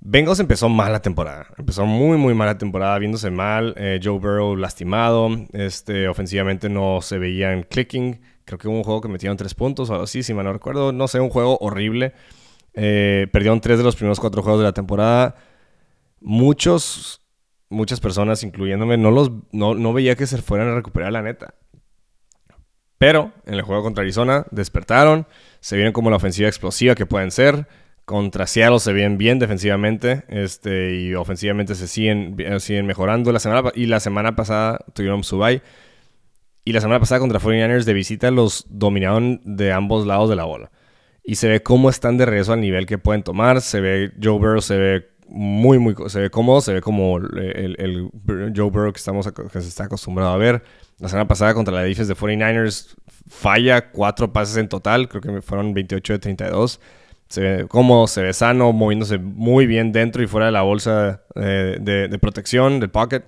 [0.00, 1.48] Bengals empezó mal la temporada.
[1.58, 3.74] Empezó muy, muy mal la temporada, viéndose mal.
[3.76, 5.28] Eh, Joe Burrow lastimado.
[5.52, 8.20] Este, ofensivamente no se veían clicking.
[8.44, 10.52] Creo que hubo un juego que metieron tres puntos o algo así, si mal no
[10.52, 10.92] recuerdo.
[10.92, 12.14] No sé, un juego horrible.
[12.74, 15.36] Eh, perdieron tres de los primeros cuatro juegos de la temporada.
[16.20, 17.22] Muchos,
[17.68, 21.54] muchas personas, incluyéndome, no, los, no, veía que se fueran a recuperar la neta.
[23.00, 25.26] Pero en el juego contra Arizona despertaron,
[25.60, 27.66] se vieron como la ofensiva explosiva que pueden ser.
[28.04, 33.32] Contra Seattle se ven bien defensivamente este, y ofensivamente se siguen, siguen mejorando.
[33.32, 35.42] La semana, y la semana pasada tuvieron su.
[36.62, 40.44] Y la semana pasada contra 49ers de visita los dominaron de ambos lados de la
[40.44, 40.70] bola
[41.24, 43.62] y se ve cómo están de regreso al nivel que pueden tomar.
[43.62, 48.10] Se ve Joe Burrow, se ve muy, muy, se ve cómodo, se ve como el,
[48.26, 50.62] Joe Burrow que, estamos, que se está acostumbrado a ver.
[50.98, 52.94] La semana pasada contra la defensa de 49ers
[53.28, 56.80] falla cuatro pases en total, creo que fueron 28 de 32.
[57.28, 61.22] Se ve cómodo, se ve sano, moviéndose muy bien dentro y fuera de la bolsa
[61.36, 63.22] eh, de, de protección, del pocket.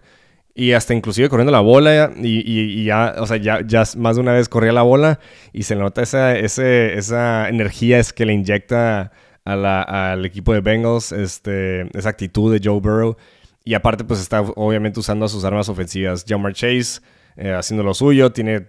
[0.54, 4.32] Y hasta inclusive corriendo la bola y, ya, o sea, ya, ya, más de una
[4.32, 5.18] vez corría la bola
[5.54, 9.12] y se nota esa, esa energía es que le inyecta
[9.44, 13.16] al equipo de Bengals, este, esa actitud de Joe Burrow.
[13.64, 16.24] Y aparte, pues está obviamente usando sus armas ofensivas.
[16.26, 17.00] Jamar Chase
[17.36, 18.32] eh, haciendo lo suyo.
[18.32, 18.68] Tiene,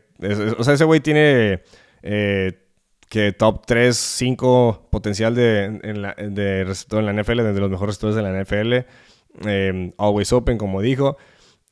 [0.58, 1.64] o sea, ese güey tiene
[2.04, 2.54] eh,
[3.10, 7.96] que top 3, 5 potencial de, la, de receptor en la NFL, de los mejores
[7.96, 8.74] receptores de la NFL.
[9.48, 11.18] Eh, always open, como dijo.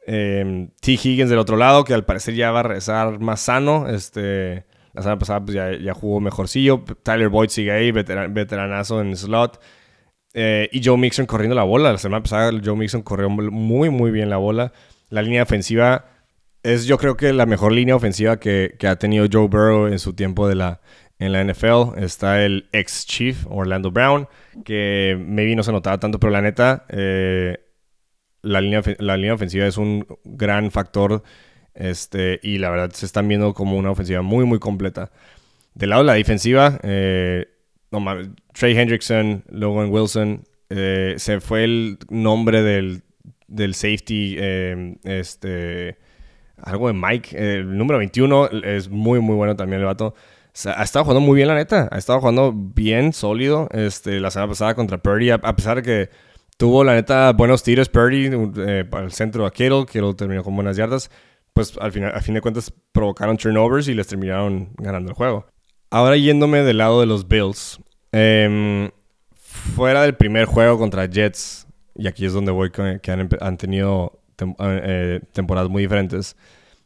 [0.08, 0.93] Em, T.
[0.93, 3.88] Higgins del otro lado, que al parecer ya va a regresar más sano.
[3.88, 6.83] Este, la semana pasada pues ya, ya jugó mejorcillo.
[7.03, 9.61] Tyler Boyd sigue ahí, veteranazo en slot.
[10.33, 11.91] Eh, y Joe Mixon corriendo la bola.
[11.91, 14.73] La semana pasada Joe Mixon corrió muy, muy bien la bola.
[15.09, 16.05] La línea ofensiva
[16.63, 19.99] es yo creo que la mejor línea ofensiva que, que ha tenido Joe Burrow en
[19.99, 20.81] su tiempo de la
[21.21, 22.03] en la NFL.
[22.03, 24.27] Está el ex Chief, Orlando Brown,
[24.65, 27.59] que maybe no se notaba tanto, pero la neta, eh,
[28.41, 31.23] la, línea, la línea ofensiva es un gran factor.
[31.74, 35.11] Este, y la verdad se están viendo como una ofensiva muy, muy completa.
[35.74, 37.47] Del lado de la defensiva, eh,
[38.53, 43.03] Trey Hendrickson, Logan Wilson, eh, se fue el nombre del,
[43.47, 44.38] del safety,
[45.03, 45.97] este,
[46.57, 50.13] algo de Mike, el número 21, es muy, muy bueno también el vato
[50.65, 51.88] ha estado jugando muy bien, la neta.
[51.91, 53.69] Ha estado jugando bien, sólido.
[53.72, 56.09] Este, la semana pasada contra Purdy, a, pesar de que
[56.57, 59.86] tuvo, la neta, buenos tiros Purdy eh, el centro a Kittle.
[59.86, 61.09] Kittle terminó con buenas yardas.
[61.54, 65.47] Pues al final, a fin de cuentas provocaron turnovers y les terminaron ganando el juego.
[65.89, 67.80] Ahora yéndome del lado de los Bills.
[68.14, 68.89] Em,
[69.32, 74.22] fuera del primer juego contra Jets, y aquí es donde voy, que han, tenido
[74.60, 76.36] eh, temporadas muy diferentes.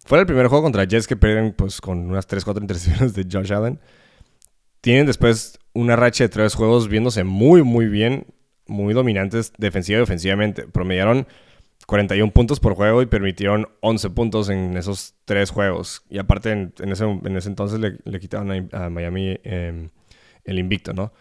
[0.06, 3.54] Fue el primer juego contra Jets que pierden pues, con unas 3-4 intercepciones de Josh
[3.54, 3.80] Allen.
[4.82, 8.28] Tienen después una racha de tres juegos viéndose muy, muy bien,
[8.68, 10.68] muy dominantes defensiva y ofensivamente.
[10.68, 11.28] Promediaron
[11.86, 16.04] 41 puntos por juego y permitieron 11 puntos en esos tres juegos.
[16.10, 19.90] Y aparte, en, ese, en ese, entonces le, le quitaron a, Miami em,
[20.44, 21.12] el invicto, ¿no?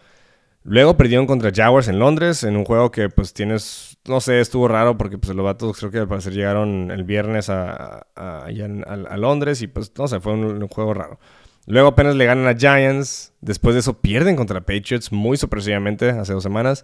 [0.67, 4.67] Luego perdieron contra Jaguars en Londres, en un juego que pues tienes, no sé, estuvo
[4.67, 9.17] raro porque pues los vatos creo que al parecer llegaron el viernes a, a, a,
[9.17, 11.19] Londres y pues no sé, fue un, juego raro.
[11.67, 16.33] Luego apenas le ganan a Giants, después de eso pierden contra Patriots muy sorpresivamente hace
[16.33, 16.83] dos semanas.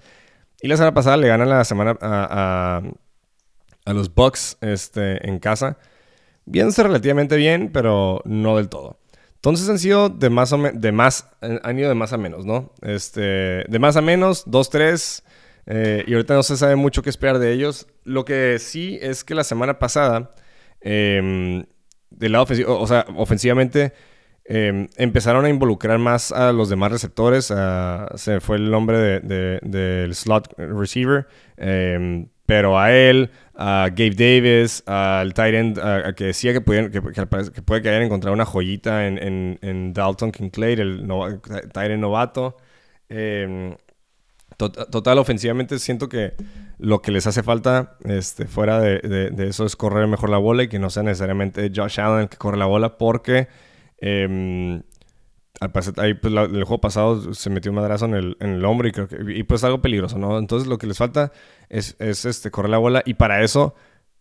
[0.61, 2.83] Y la semana pasada le ganan la semana a,
[3.85, 5.77] a los Bucks este, en casa.
[6.45, 8.99] Viéndose relativamente bien, pero no del todo.
[9.35, 12.73] Entonces han sido de más, de más han ido de más a menos, ¿no?
[12.81, 13.21] Este,
[13.67, 15.23] de más a menos, 2-3,
[15.65, 17.87] eh, y ahorita no se sabe mucho qué esperar de ellos.
[18.03, 20.35] Lo que sí es que la semana pasada,
[20.81, 21.65] em,
[22.11, 23.93] del lado o sea, ofensivamente,
[24.45, 27.45] em, empezaron a involucrar más a los demás receptores.
[28.15, 31.27] se fue el nombre del slot receiver.
[31.57, 33.31] Em, pero a él,
[33.63, 37.01] a Gabe Davis, al end, a, que decía que, que,
[37.61, 41.07] puede que hayan encontrado una joyita en, en, Dalton Kincaid, el
[41.71, 42.57] tight end novato.
[43.07, 43.75] Em,
[44.57, 46.33] total, ofensivamente siento que
[46.79, 50.67] lo que les hace falta este, fuera de, eso es correr mejor la bola y
[50.67, 53.47] que no sea necesariamente Josh Allen el que corre la bola porque...
[53.99, 54.81] Eh,
[55.97, 58.91] ahí pues el juego pasado se metió un madrazo en el, en el hombro y
[58.91, 60.39] creo que y pues algo peligroso, ¿no?
[60.39, 61.31] Entonces lo que les falta
[61.69, 63.75] es, es este, correr la bola y para eso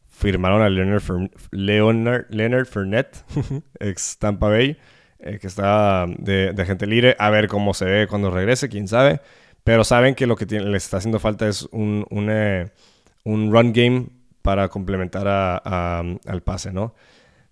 [0.06, 1.02] firmaron a Leonard,
[1.50, 3.24] Leonard, Leonard Fournette,
[3.80, 4.76] ex Tampa Bay,
[5.18, 8.86] eh, que está de, de, agente libre, a ver cómo se ve cuando regrese, quién
[8.86, 9.20] sabe,
[9.64, 12.70] pero saben que lo que les está haciendo falta es un, un, eh,
[13.24, 14.08] un run game
[14.42, 16.94] para complementar a, al pase, ¿no?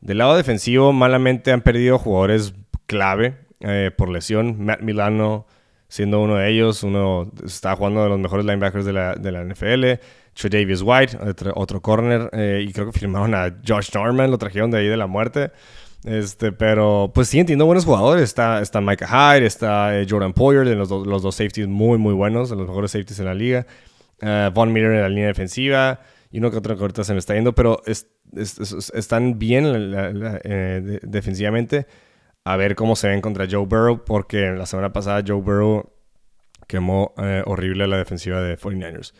[0.00, 2.54] Del lado defensivo, malamente han perdido jugadores
[2.86, 4.64] clave eh, por lesión.
[4.64, 5.46] Matt Milano
[5.88, 6.82] siendo uno de ellos.
[6.82, 10.00] Uno está jugando de los mejores linebackers de la, de la NFL.
[10.48, 11.18] Davis White,
[11.54, 12.30] otro, corner.
[12.32, 15.50] Eh, y creo que firmaron a Josh Norman, lo trajeron de ahí de la muerte.
[16.04, 18.22] Este, pero pues siguen teniendo buenos jugadores.
[18.22, 22.14] Está, está Micah Hyde, está eh, Jordan Poyer, de los, los dos safeties muy, muy
[22.14, 23.66] buenos, de los mejores safeties en la liga.
[24.52, 26.00] Von Miller en la línea defensiva.
[26.30, 27.82] Y uno que otro que ahorita se me está yendo, pero
[28.34, 29.72] están bien
[31.02, 31.86] defensivamente
[32.52, 35.92] a ver cómo se ven contra Joe Burrow, porque la semana pasada Joe Burrow
[36.66, 39.12] quemó eh, horrible la defensiva de 49ers.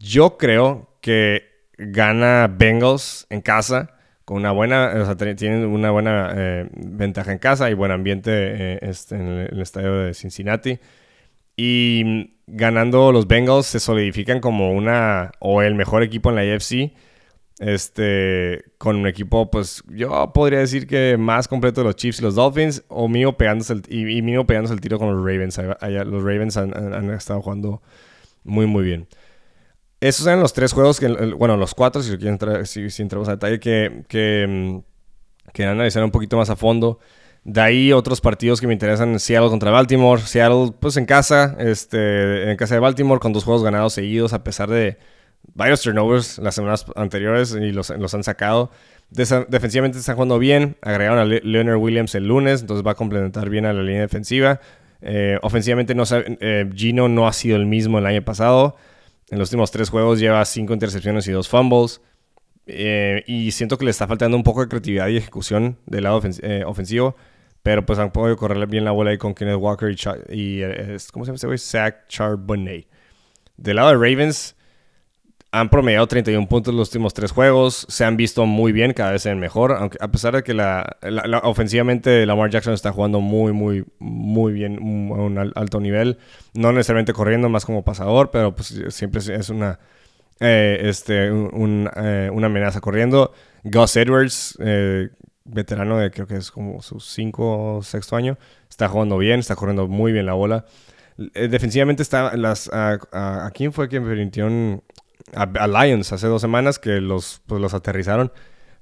[0.00, 1.44] Yo creo que
[1.78, 3.94] gana Bengals en casa
[4.24, 8.32] con una buena, o sea, tienen una buena eh, ventaja en casa y buen ambiente
[8.32, 10.80] eh, este, en, el, estadio de Cincinnati.
[11.56, 16.92] Y ganando los Bengals se solidifican como una o el mejor equipo en la AFC
[17.58, 22.22] este, con un equipo, pues yo podría decir que más completo de los Chiefs y
[22.22, 25.58] los Dolphins, o mío pegándose el, y, mío pegándose el tiro con los Ravens.
[25.58, 27.82] los Ravens han, estado jugando
[28.44, 29.08] muy, muy bien.
[30.00, 33.32] Esos eran los tres juegos, que, bueno, los cuatro, si, entrar, si, si, entramos a
[33.32, 37.00] detalle, que, que, mm, que analizar un poquito más a fondo.
[37.42, 40.20] De ahí otros partidos que me interesan, Seattle contra Baltimore.
[40.22, 44.44] Seattle, pues en casa, este, en casa de Baltimore, con dos juegos ganados seguidos, a
[44.44, 44.98] pesar de
[45.54, 48.70] varios turnovers las semanas anteriores y los, los han sacado.
[49.10, 50.76] defensivamente están jugando bien.
[50.82, 54.60] Agregaron a Leonard Williams el lunes, entonces va a complementar bien a la línea defensiva.
[55.00, 58.76] Eh, ofensivamente, no, eh, Gino no ha sido el mismo el año pasado.
[59.30, 62.00] En los últimos tres juegos lleva cinco intercepciones y dos fumbles.
[62.66, 66.20] Eh, y siento que le está faltando un poco de creatividad y ejecución del lado
[66.66, 67.16] ofensivo.
[67.62, 70.62] Pero pues han podido correr bien la bola ahí con Kenneth Walker y,
[71.12, 71.58] ¿cómo se llama este güey?
[71.58, 72.86] Zach Charbonnet.
[73.56, 74.54] Del lado de Ravens,
[75.50, 79.24] han promediado 31 puntos los últimos tres juegos, se han visto muy bien, cada vez
[79.24, 80.98] ven mejor, aunque a pesar de que la,
[81.42, 86.18] ofensivamente Lamar Jackson está jugando muy, muy, muy bien a un alto nivel,
[86.52, 89.78] no necesariamente corriendo, más como pasador, pero pues siempre es una,
[90.40, 93.32] eh, este, eh, una amenaza corriendo.
[93.64, 95.08] Gus Edwards, eh,
[95.44, 98.36] veterano de creo que es como su cinco o sexto año,
[98.68, 100.66] está jugando bien, está corriendo muy bien la bola.
[101.16, 104.82] defensivamente está las a, a, quién fue quien permitieron
[105.34, 108.32] a, Lions hace dos semanas que los, pues, los aterrizaron.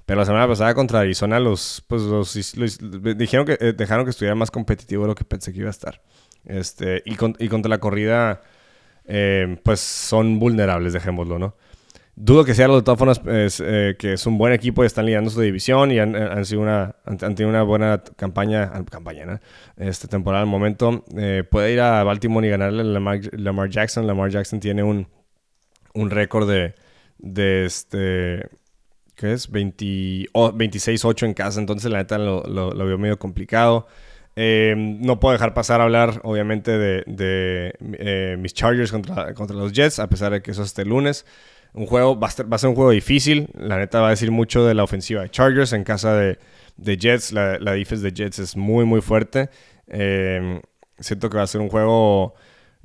[0.06, 2.32] Pero la semana pasada contra Arizona los, pues, los,
[3.18, 5.70] dijeron que eh, dejaron que estuviera más competitivo de lo que pensé que iba a
[5.70, 6.00] estar.
[6.44, 8.40] Este, y, contra la corrida,
[9.04, 11.56] eh, pues son vulnerables, dejémoslo, ¿no?
[12.14, 15.06] Dudo que sea los de todas formas, eh, que es un buen equipo y están
[15.06, 19.40] liderando su división y han, sido una, han, tenido una buena campaña, campaña ¿no?
[19.76, 21.04] este, temporada al momento.
[21.50, 24.06] puede ir a Baltimore y ganarle a Lamar Jackson.
[24.06, 25.08] Lamar Jackson tiene un,
[25.96, 26.74] un récord de,
[27.18, 28.48] de este,
[29.14, 29.50] ¿qué es?
[29.50, 33.86] 26-8 en casa, entonces la neta lo, lo, veo medio complicado.
[34.36, 39.56] Em, no puedo dejar pasar a hablar, obviamente, de, de eh, mis Chargers contra, contra
[39.56, 41.24] los Jets, a pesar de que eso es este lunes.
[41.72, 43.48] Un juego, va a, ser, va a ser un juego difícil.
[43.54, 46.38] La neta va a decir mucho de la ofensiva de Chargers en casa de,
[46.76, 47.32] de Jets.
[47.32, 49.48] La, la defense de Jets es muy, muy fuerte.
[49.88, 50.60] Em,
[50.98, 52.34] siento que va a ser un juego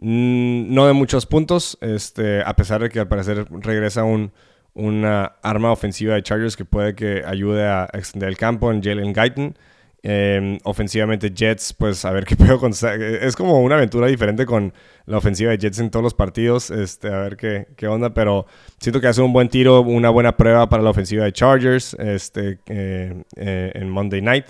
[0.02, 4.32] no de muchos puntos, este, a pesar de que al parecer regresa un,
[4.74, 9.14] una arma ofensiva de Chargers que puede que ayude a extender el campo en Jalen
[9.14, 9.56] Guyton.
[10.04, 14.74] Em, ofensivamente Jets, pues a ver qué puedo Es como una aventura diferente con
[15.06, 18.48] la ofensiva de Jets en todos los partidos, este, a ver qué, qué onda, pero
[18.80, 22.58] siento que hace un buen tiro, una buena prueba para la ofensiva de Chargers este,
[22.66, 24.48] eh, eh, en Monday Night.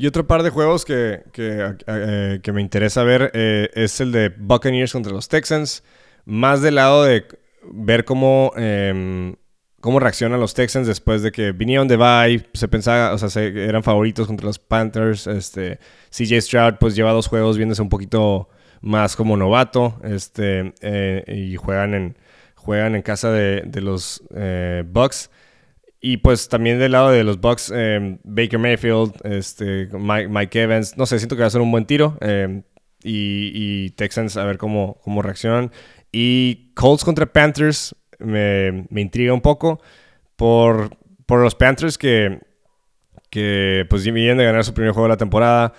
[0.00, 4.28] Y otro par de juegos que, que, eh, me interesa ver eh, es el de
[4.28, 5.82] Buccaneers contra los Texans.
[6.24, 7.26] Más del lado de
[7.64, 9.34] ver cómo, em,
[9.80, 12.48] cómo reaccionan los Texans después de que vinieron de bye.
[12.54, 15.26] Se pensaba, o sea, eran favoritos contra los Panthers.
[15.26, 15.80] Este,
[16.10, 18.48] CJ Stroud pues lleva dos juegos viéndose un poquito
[18.80, 19.98] más como novato.
[20.04, 22.18] Este, eh, y juegan en,
[22.54, 24.22] juegan en casa de, de los
[24.92, 25.28] Bucks.
[26.00, 31.06] Y pues también del lado de los Bucks, em, Baker Mayfield, este, Mike, Evans, no
[31.06, 32.16] sé, siento que va a ser un buen tiro.
[32.20, 32.62] Em,
[33.02, 35.72] y, Texans a ver cómo, cómo reaccionan.
[36.12, 39.80] Y Colts contra Panthers me, intriga un poco
[40.36, 40.96] por,
[41.26, 42.40] por los Panthers que,
[43.30, 45.72] que pues vienen de ganar su primer juego de la temporada.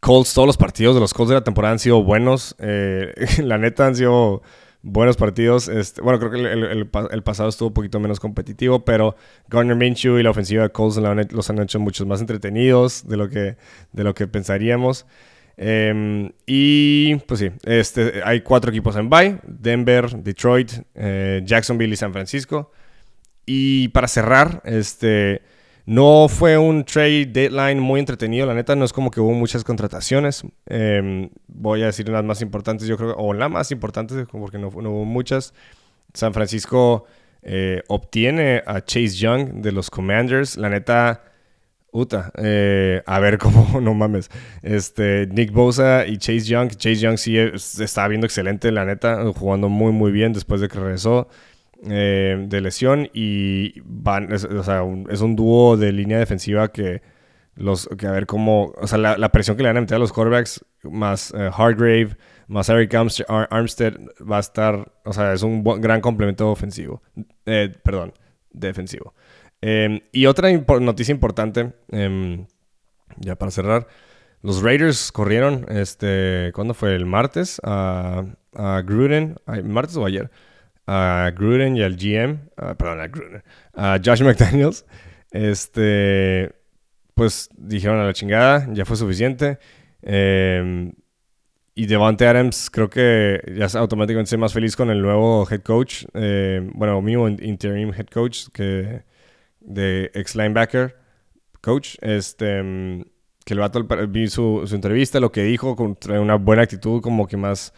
[0.00, 2.56] Colts, todos los partidos de los Colts de la temporada han sido buenos.
[2.58, 4.42] Eh, la neta han sido
[4.82, 5.68] buenos partidos.
[5.68, 9.16] Este, bueno, creo que el, pasado estuvo un poquito menos competitivo, pero
[9.48, 10.96] Garner Minshew y la ofensiva de Colts
[11.32, 13.56] los han hecho muchos más entretenidos de lo que,
[13.92, 15.06] de lo que pensaríamos.
[15.56, 21.96] Em, y pues sí, este, hay cuatro equipos en bye: Denver, Detroit, eh, Jacksonville y
[21.96, 22.72] San Francisco.
[23.46, 25.42] Y para cerrar, este
[25.84, 29.64] no fue un trade deadline muy entretenido, la neta, no es como que hubo muchas
[29.64, 30.44] contrataciones.
[30.66, 34.68] Em, voy a decir las más importantes, yo creo, o la más importante, porque no,
[34.68, 35.54] hubo muchas.
[36.14, 37.04] San Francisco
[37.42, 41.24] eh, obtiene a Chase Young de los Commanders, la neta.
[42.38, 44.30] Eh, a ver cómo, no mames.
[44.62, 46.70] Este, Nick Bosa y Chase Young.
[46.70, 50.78] Chase Young sí estaba viendo excelente, la neta, jugando muy, muy bien después de que
[50.78, 51.28] regresó.
[51.84, 56.70] Eh, de lesión y van, es, o sea, un, es un dúo de línea defensiva
[56.70, 57.02] que
[57.56, 59.98] los que a ver cómo, o sea, la, presión que le van a meter a
[59.98, 62.16] los quarterbacks más eh, Hardgrave,
[62.46, 63.94] más Eric Armstead
[64.30, 67.02] va a estar, o sea, es un gran complemento ofensivo,
[67.46, 68.14] eh, perdón,
[68.52, 69.14] defensivo.
[69.60, 72.46] Em, y otra noticia importante, em,
[73.18, 73.88] ya para cerrar,
[74.42, 76.94] los Raiders corrieron, este, ¿cuándo fue?
[76.94, 78.24] El martes a,
[78.54, 80.30] a Gruden, ¿martes o ayer?
[80.86, 82.38] A Gruden y al GM,
[82.76, 83.42] perdón, a Gruden,
[83.74, 84.84] a Josh McDaniels,
[85.30, 86.52] este,
[87.14, 89.58] pues dijeron a la chingada, ya fue suficiente.
[90.02, 90.92] Em,
[91.74, 96.04] y Devante Adams creo que ya automáticamente se más feliz con el nuevo head coach,
[96.14, 99.04] em, bueno, mismo interim head coach que
[99.60, 100.96] de ex linebacker
[101.60, 103.04] coach, este, em,
[103.44, 107.26] que el vato vi su, su entrevista, lo que dijo, con una buena actitud, como
[107.26, 107.72] que más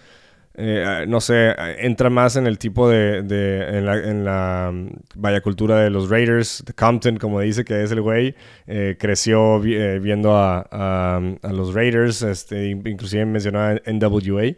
[0.57, 5.91] eh, no sé, entra más en el tipo de, en la, mm, vaya cultura de
[5.91, 8.37] los Raiders, de Compton, como dice que es el güey,
[8.69, 14.57] eh, creció eh, viendo a, los Raiders, este, inclusive mencionó a NWA.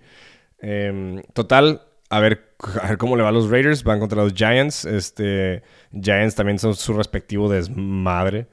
[0.59, 4.34] Em, total, a ver, a ver cómo le va a los Raiders, van contra los
[4.34, 8.49] Giants, este, Giants también son su respectivo desmadre.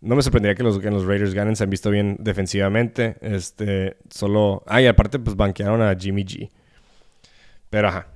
[0.00, 3.96] No me sorprendería que los, que los Raiders ganen, se han visto bien defensivamente, este,
[4.08, 6.50] solo, ay, aparte pues banquearon a Jimmy G.
[7.70, 8.08] Pero ajá.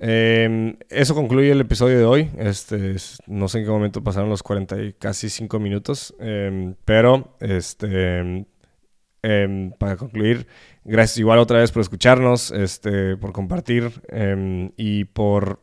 [0.00, 2.30] Em, eso concluye el episodio de hoy.
[2.36, 2.96] Este,
[3.26, 6.14] no sé en qué momento pasaron los 40 y casi 5 minutos.
[6.18, 8.46] Em, pero, este,
[9.22, 10.46] em, para concluir,
[10.84, 13.90] gracias igual otra vez por escucharnos, este, por compartir
[14.76, 15.62] y por,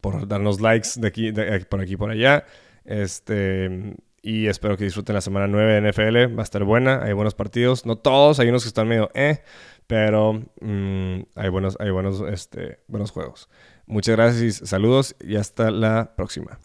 [0.00, 2.44] por darnos likes de aquí, de, por aquí por allá.
[2.84, 3.96] Este,
[4.26, 6.36] y espero que disfruten la semana 9 de NFL.
[6.36, 7.86] Va a estar buena, hay buenos partidos.
[7.86, 9.38] No todos, hay unos que están medio eh,
[9.86, 13.48] pero mm, hay buenos, hay buenos, este, buenos juegos.
[13.86, 16.58] Muchas gracias, saludos y hasta la próxima.